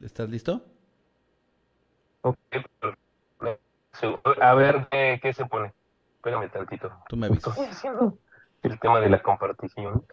[0.00, 0.62] ¿Estás listo?
[2.22, 2.38] Ok,
[4.40, 5.72] A ver, ¿qué, qué se pone?
[6.16, 6.92] Espérame tantito.
[7.08, 7.56] Tú me avisas.
[7.56, 8.18] Estoy haciendo
[8.62, 10.04] el tema de la compartición.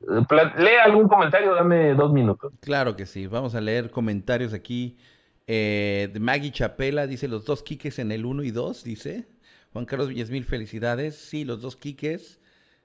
[0.00, 2.52] Lee algún comentario, dame dos minutos.
[2.60, 3.26] Claro que sí.
[3.26, 4.98] Vamos a leer comentarios aquí.
[5.46, 9.26] Eh, de Maggie Chapela dice los dos Quiques en el 1 y 2, dice.
[9.72, 11.16] Juan Carlos Villasmil, felicidades.
[11.16, 12.40] Sí, los dos Quiques.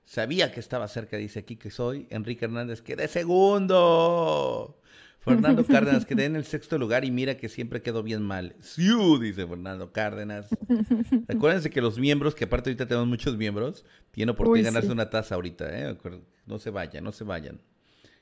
[0.06, 2.08] Sabía que estaba cerca, dice Quique soy.
[2.10, 4.80] Enrique Hernández, quedé segundo.
[5.20, 8.56] Fernando Cárdenas, quedé en el sexto lugar y mira que siempre quedó bien mal.
[8.60, 10.48] Siu, dice Fernando Cárdenas.
[11.30, 14.88] Acuérdense que los miembros, que aparte ahorita tenemos muchos miembros, tienen oportunidad Uy, de ganarse
[14.88, 14.94] sí.
[14.94, 15.98] una taza ahorita, ¿eh?
[16.46, 17.62] No se vayan, no se vayan.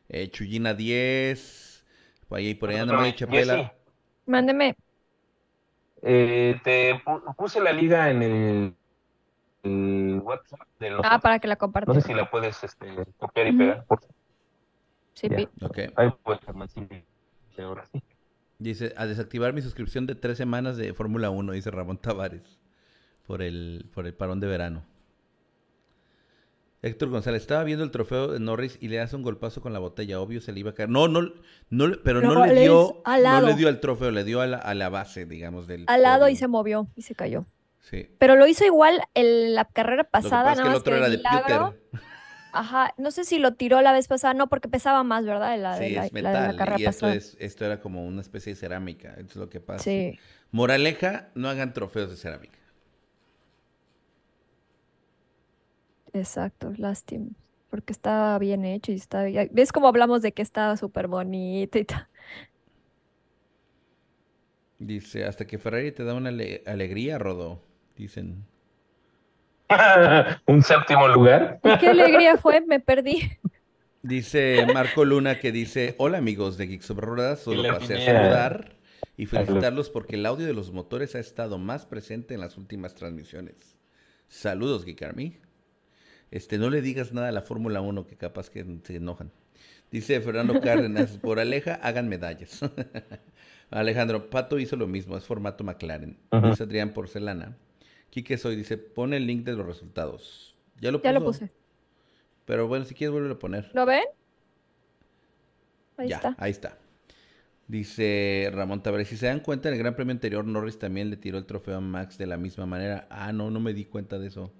[0.07, 1.84] Eh, Chuyina 10.
[2.28, 3.74] Por ahí, por ahí anda Chapela.
[4.26, 4.76] Mándeme.
[6.01, 8.75] Eh, te pu- puse la liga en el,
[9.63, 11.21] el WhatsApp de Ah, nosotros.
[11.21, 11.95] para que la No compartas.
[11.95, 12.87] sé si la puedes este,
[13.17, 13.85] copiar y pegar.
[13.85, 13.99] Por...
[15.13, 15.37] Sí, Ya.
[15.37, 15.49] Pi.
[15.61, 15.77] Ok.
[15.95, 16.09] Ahí
[17.55, 18.01] sí, ahora sí.
[18.57, 22.59] Dice, a desactivar mi suscripción de tres semanas de Fórmula 1, dice Ramón Tavares.
[23.25, 24.83] Por el, por el parón de verano.
[26.84, 29.79] Héctor González, estaba viendo el trofeo de Norris y le hace un golpazo con la
[29.79, 30.19] botella.
[30.19, 30.89] Obvio se le iba a caer.
[30.89, 31.21] No, no,
[31.69, 34.47] no, pero no, No, le dio, al no le dio al trofeo, le dio a
[34.47, 37.45] la, a la base, digamos, del Al lado y se movió y se cayó.
[37.82, 38.09] Sí.
[38.17, 40.79] Pero lo hizo igual en la carrera Lo que pasada, pasa es que el más
[40.79, 41.17] otro que era de.
[41.19, 42.01] Pewter.
[42.53, 45.57] Ajá, no sé si lo tiró la vez pasada, no, porque pesaba más, ¿verdad?
[45.57, 46.57] La de Sí, la, es la de la metal.
[46.57, 47.13] carrera y esto, pasada.
[47.15, 49.13] es, esto era como una especie de cerámica.
[49.17, 49.84] Es lo que pasa.
[49.84, 50.19] Sí.
[50.51, 52.59] Moraleja, no hagan trofeos de cerámica.
[56.14, 57.28] Exacto, lástima,
[57.70, 59.49] porque estaba bien hecho y está bien.
[59.53, 62.07] ¿Ves cómo hablamos de que estaba súper bonito y tal?
[64.80, 67.62] Dice, hasta que Ferrari te da una ale- alegría, Rodo.
[67.95, 68.45] Dicen.
[70.47, 71.59] Un séptimo lugar.
[71.64, 72.62] ¿Y qué alegría fue?
[72.62, 73.32] Me perdí.
[74.03, 78.76] Dice Marco Luna que dice, hola amigos de Geeks sobre Ruedas, solo pasé a saludar
[79.16, 82.95] y felicitarlos porque el audio de los motores ha estado más presente en las últimas
[82.95, 83.78] transmisiones.
[84.28, 85.38] Saludos, Geek Army.
[86.32, 89.32] Este, no le digas nada a la Fórmula 1 que capaz que se enojan.
[89.91, 92.61] Dice Fernando Cárdenas, por Aleja hagan medallas.
[93.69, 96.17] Alejandro, Pato hizo lo mismo, es formato McLaren.
[96.32, 96.47] Ujú.
[96.47, 97.57] Luis Adrián Porcelana.
[98.09, 100.55] Quique Soy dice, pone el link de los resultados.
[100.79, 101.51] Ya lo Ya lo puse.
[102.45, 103.69] Pero bueno, si quieres vuelve a poner.
[103.73, 104.03] ¿Lo ven?
[105.97, 106.36] Ahí ya, está.
[106.38, 106.77] ahí está.
[107.67, 111.15] Dice Ramón Tavares, si se dan cuenta, en el Gran Premio anterior Norris también le
[111.15, 113.07] tiró el trofeo a Max de la misma manera.
[113.09, 114.51] Ah, no, no me di cuenta de eso.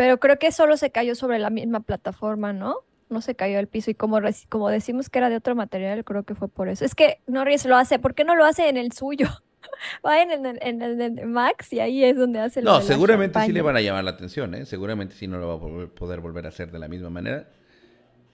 [0.00, 2.76] Pero creo que solo se cayó sobre la misma plataforma, ¿no?
[3.10, 6.22] No se cayó al piso y como, como decimos que era de otro material, creo
[6.22, 6.86] que fue por eso.
[6.86, 9.26] Es que Norris lo hace, ¿por qué no lo hace en el suyo?
[10.06, 12.76] Va en el, en el- en el Max y ahí es donde hace lo No,
[12.78, 14.64] la seguramente sí le van a llamar la atención, ¿eh?
[14.64, 17.50] Seguramente sí no lo va a volver- poder volver a hacer de la misma manera.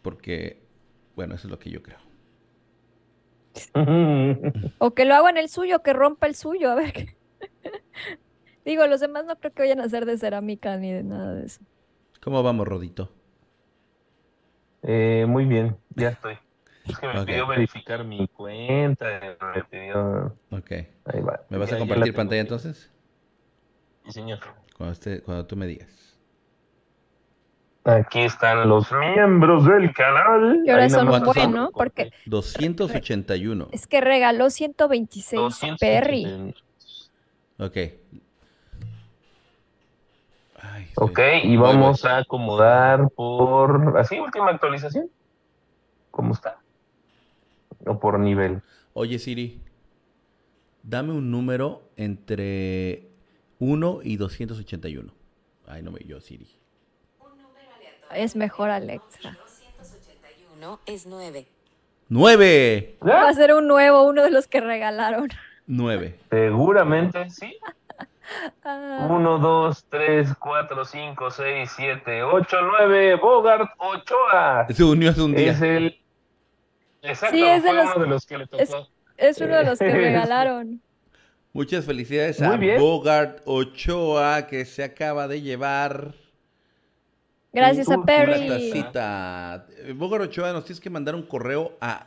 [0.03, 0.63] Porque,
[1.17, 1.99] bueno, eso es lo que yo creo.
[4.79, 7.17] O que lo haga en el suyo, que rompa el suyo, a ver qué.
[8.67, 11.47] Digo, los demás no creo que vayan a hacer de cerámica ni de nada de
[11.47, 11.63] eso.
[12.21, 13.13] ¿Cómo vamos, Rodito?
[14.83, 16.37] Eh, muy bien, ya estoy.
[16.89, 19.07] Es que me pidió verificar mi cuenta,
[19.55, 20.37] me pidió...
[20.51, 20.71] Ok.
[21.07, 21.41] Ahí va.
[21.49, 22.93] ¿Me vas Ya- a compartir pantalla entonces?
[24.05, 24.39] Sí, señor.
[24.77, 26.19] Cuando, esté- cuando tú me digas.
[27.83, 30.63] Aquí están los miembros del canal.
[30.65, 31.71] Y ahora son más un buen, te ¿no?
[31.73, 33.69] Porque- 281.
[33.73, 35.41] Es que regaló 126
[35.81, 36.23] Perry.
[36.25, 36.61] 270.
[37.59, 37.77] Ok.
[40.73, 43.99] Ay, Ok, y vamos a acomodar por...
[43.99, 45.11] Así, última actualización.
[46.11, 46.59] ¿Cómo está?
[47.87, 48.63] O por nivel.
[48.95, 49.61] Oye, Siri,
[50.83, 53.09] dame un número entre
[53.59, 55.13] 1 y 281.
[55.67, 56.49] Ay, no me yo, Siri.
[58.15, 59.37] Es mejor Alexa.
[59.77, 61.47] 281 es 9.
[62.09, 62.97] ¡Nueve!
[63.07, 65.29] Va a ser un nuevo, uno de los que regalaron.
[65.67, 66.21] Nueve.
[66.31, 67.59] Seguramente sí.
[68.65, 73.15] Ah, 1, 2, 3, 4, 5, 6, 7, 8, 9.
[73.17, 74.67] Bogart Ochoa.
[74.71, 75.53] Se unió hace un día.
[75.53, 76.01] Es el.
[77.03, 78.63] Exacto, Sí, es de fue los- uno de los que le tocó.
[78.63, 78.75] es-
[79.17, 80.81] es uno de los que regalaron.
[81.53, 82.81] Muchas felicidades Muy a bien.
[82.81, 86.13] Bogart Ochoa, que se acaba de llevar
[87.53, 88.49] Gracias a Perry.
[88.49, 89.67] tacita.
[89.95, 92.07] Bogart Ochoa, nos tienes que mandar un correo a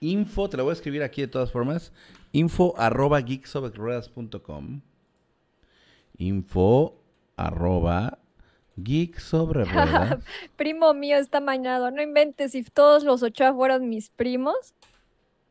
[0.00, 1.92] info, te lo voy a escribir aquí de todas formas,
[2.32, 4.80] info arroba geeksobreruedas.com
[6.20, 7.02] info
[7.36, 8.18] arroba
[8.76, 10.18] geeksobreruedas
[10.56, 11.90] Primo mío está mañado.
[11.90, 14.74] No inventes, si todos los Ochoa fueran mis primos,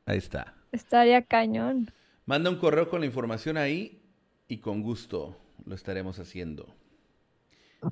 [0.05, 0.53] Ahí está.
[0.71, 1.91] estaría cañón.
[2.25, 4.01] Manda un correo con la información ahí
[4.47, 5.35] y con gusto
[5.65, 6.73] lo estaremos haciendo.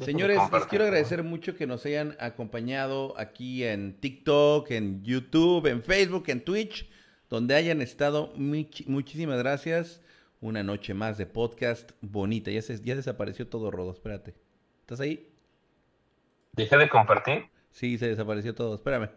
[0.04, 5.82] Señores, les quiero agradecer mucho que nos hayan acompañado aquí en TikTok, en YouTube, en
[5.82, 6.90] Facebook, en Twitch,
[7.30, 8.34] donde hayan estado.
[8.36, 10.02] Much- muchísimas gracias.
[10.40, 12.52] Una noche más de podcast bonita.
[12.52, 13.92] Ya, se, ya desapareció todo, Rodo.
[13.92, 14.36] Espérate.
[14.82, 15.32] ¿Estás ahí?
[16.54, 17.46] Dejé de compartir.
[17.72, 18.76] Sí, se desapareció todo.
[18.76, 19.10] Espérame.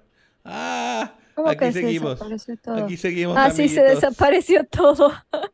[0.45, 2.13] Ah, ¿Cómo aquí que se seguimos.
[2.13, 2.85] desapareció todo?
[2.85, 3.37] Aquí seguimos.
[3.37, 5.13] Ah, sí, se desapareció todo.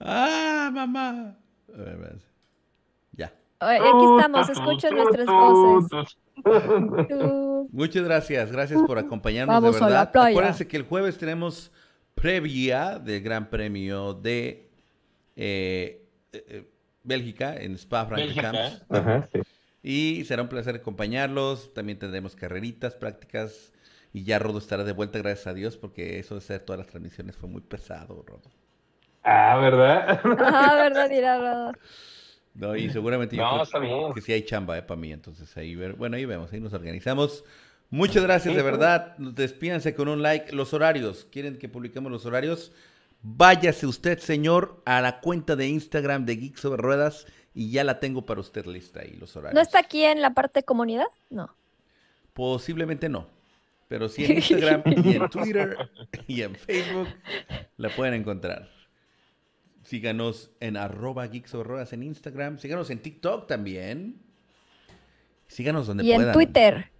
[0.00, 1.36] Ah, mamá.
[1.68, 2.18] A ver, a ver.
[3.12, 3.32] Ya.
[3.60, 6.16] Oye, aquí estamos, escuchen nuestras voces.
[7.70, 10.12] Muchas gracias, gracias por acompañarnos Vamos de a la verdad.
[10.12, 10.30] playa.
[10.30, 11.70] Acuérdense que el jueves tenemos
[12.16, 14.72] previa del Gran Premio de
[15.36, 16.70] eh, eh, eh,
[17.04, 18.50] Bélgica en Spa Bélgica.
[18.50, 18.84] Francorchamps.
[18.90, 19.40] Ajá, sí.
[19.82, 21.72] Y será un placer acompañarlos.
[21.74, 23.72] También tendremos carreritas, prácticas.
[24.12, 26.88] Y ya Rodo estará de vuelta, gracias a Dios, porque eso de hacer todas las
[26.88, 28.50] transmisiones fue muy pesado, Rodo.
[29.22, 30.20] Ah, ¿verdad?
[30.40, 31.10] Ah, ¿verdad?
[31.10, 31.72] Dirá Rodo.
[32.54, 34.14] No, y seguramente yo No, creo está bien.
[34.14, 36.72] que sí hay chamba eh, para mí, entonces ahí ver, bueno, ahí vemos, ahí nos
[36.72, 37.44] organizamos.
[37.90, 39.16] Muchas gracias, de verdad.
[39.18, 40.54] Despídanse con un like.
[40.54, 42.72] Los horarios, ¿quieren que publiquemos los horarios?
[43.22, 47.98] Váyase usted, señor, a la cuenta de Instagram de Geek sobre Ruedas y ya la
[48.00, 49.54] tengo para usted lista ahí, los horarios.
[49.54, 51.06] ¿No está aquí en la parte de comunidad?
[51.30, 51.54] No.
[52.34, 53.28] Posiblemente no,
[53.88, 55.76] pero sí en Instagram y en Twitter
[56.26, 57.08] y en Facebook
[57.78, 58.68] la pueden encontrar.
[59.82, 62.58] Síganos en arroba Geeks sobre Ruedas en Instagram.
[62.58, 64.20] Síganos en TikTok también.
[65.46, 66.26] Síganos donde Y puedan.
[66.28, 66.90] en Twitter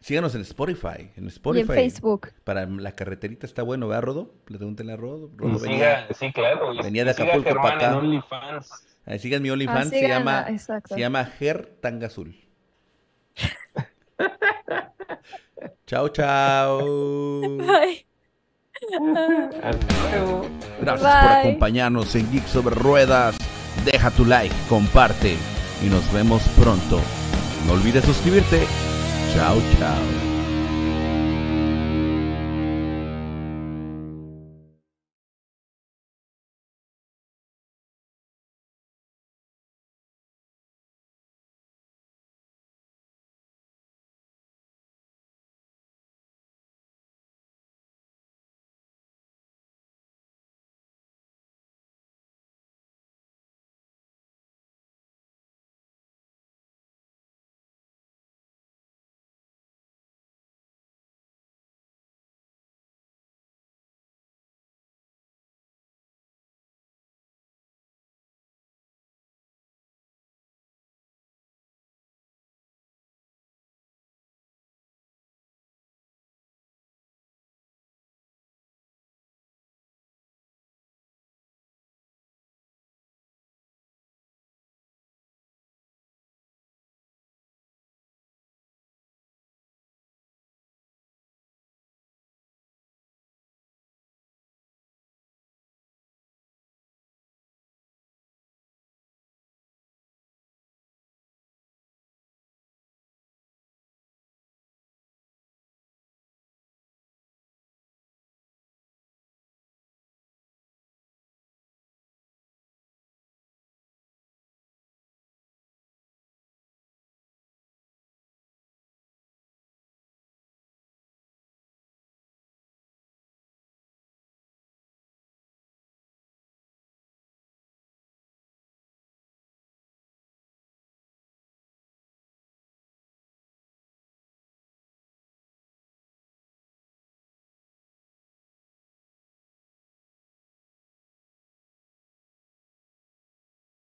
[0.00, 1.10] Síganos en Spotify.
[1.16, 1.72] En y Spotify.
[1.72, 2.28] en Facebook.
[2.44, 4.34] Para la carreterita está bueno, ¿verdad, Rodo?
[4.46, 5.30] Pregúntenle a Rodo.
[5.34, 6.72] Y Rodo venía- siga- sí, claro.
[6.74, 7.96] y- venía de y Acapulco para acá.
[7.98, 8.70] OnlyFans.
[9.06, 10.94] Ahí sigan mi Ah, OnlyFans, se sigan llama, exacto.
[10.94, 12.34] se llama Ger Tanga Azul.
[15.86, 17.40] chao, chao.
[17.58, 18.06] Bye.
[19.62, 20.48] Hasta luego.
[20.80, 23.36] Gracias por acompañarnos en Geek sobre Ruedas.
[23.84, 25.36] Deja tu like, comparte
[25.84, 27.00] y nos vemos pronto.
[27.66, 28.66] No olvides suscribirte.
[29.32, 30.29] Chao, chao.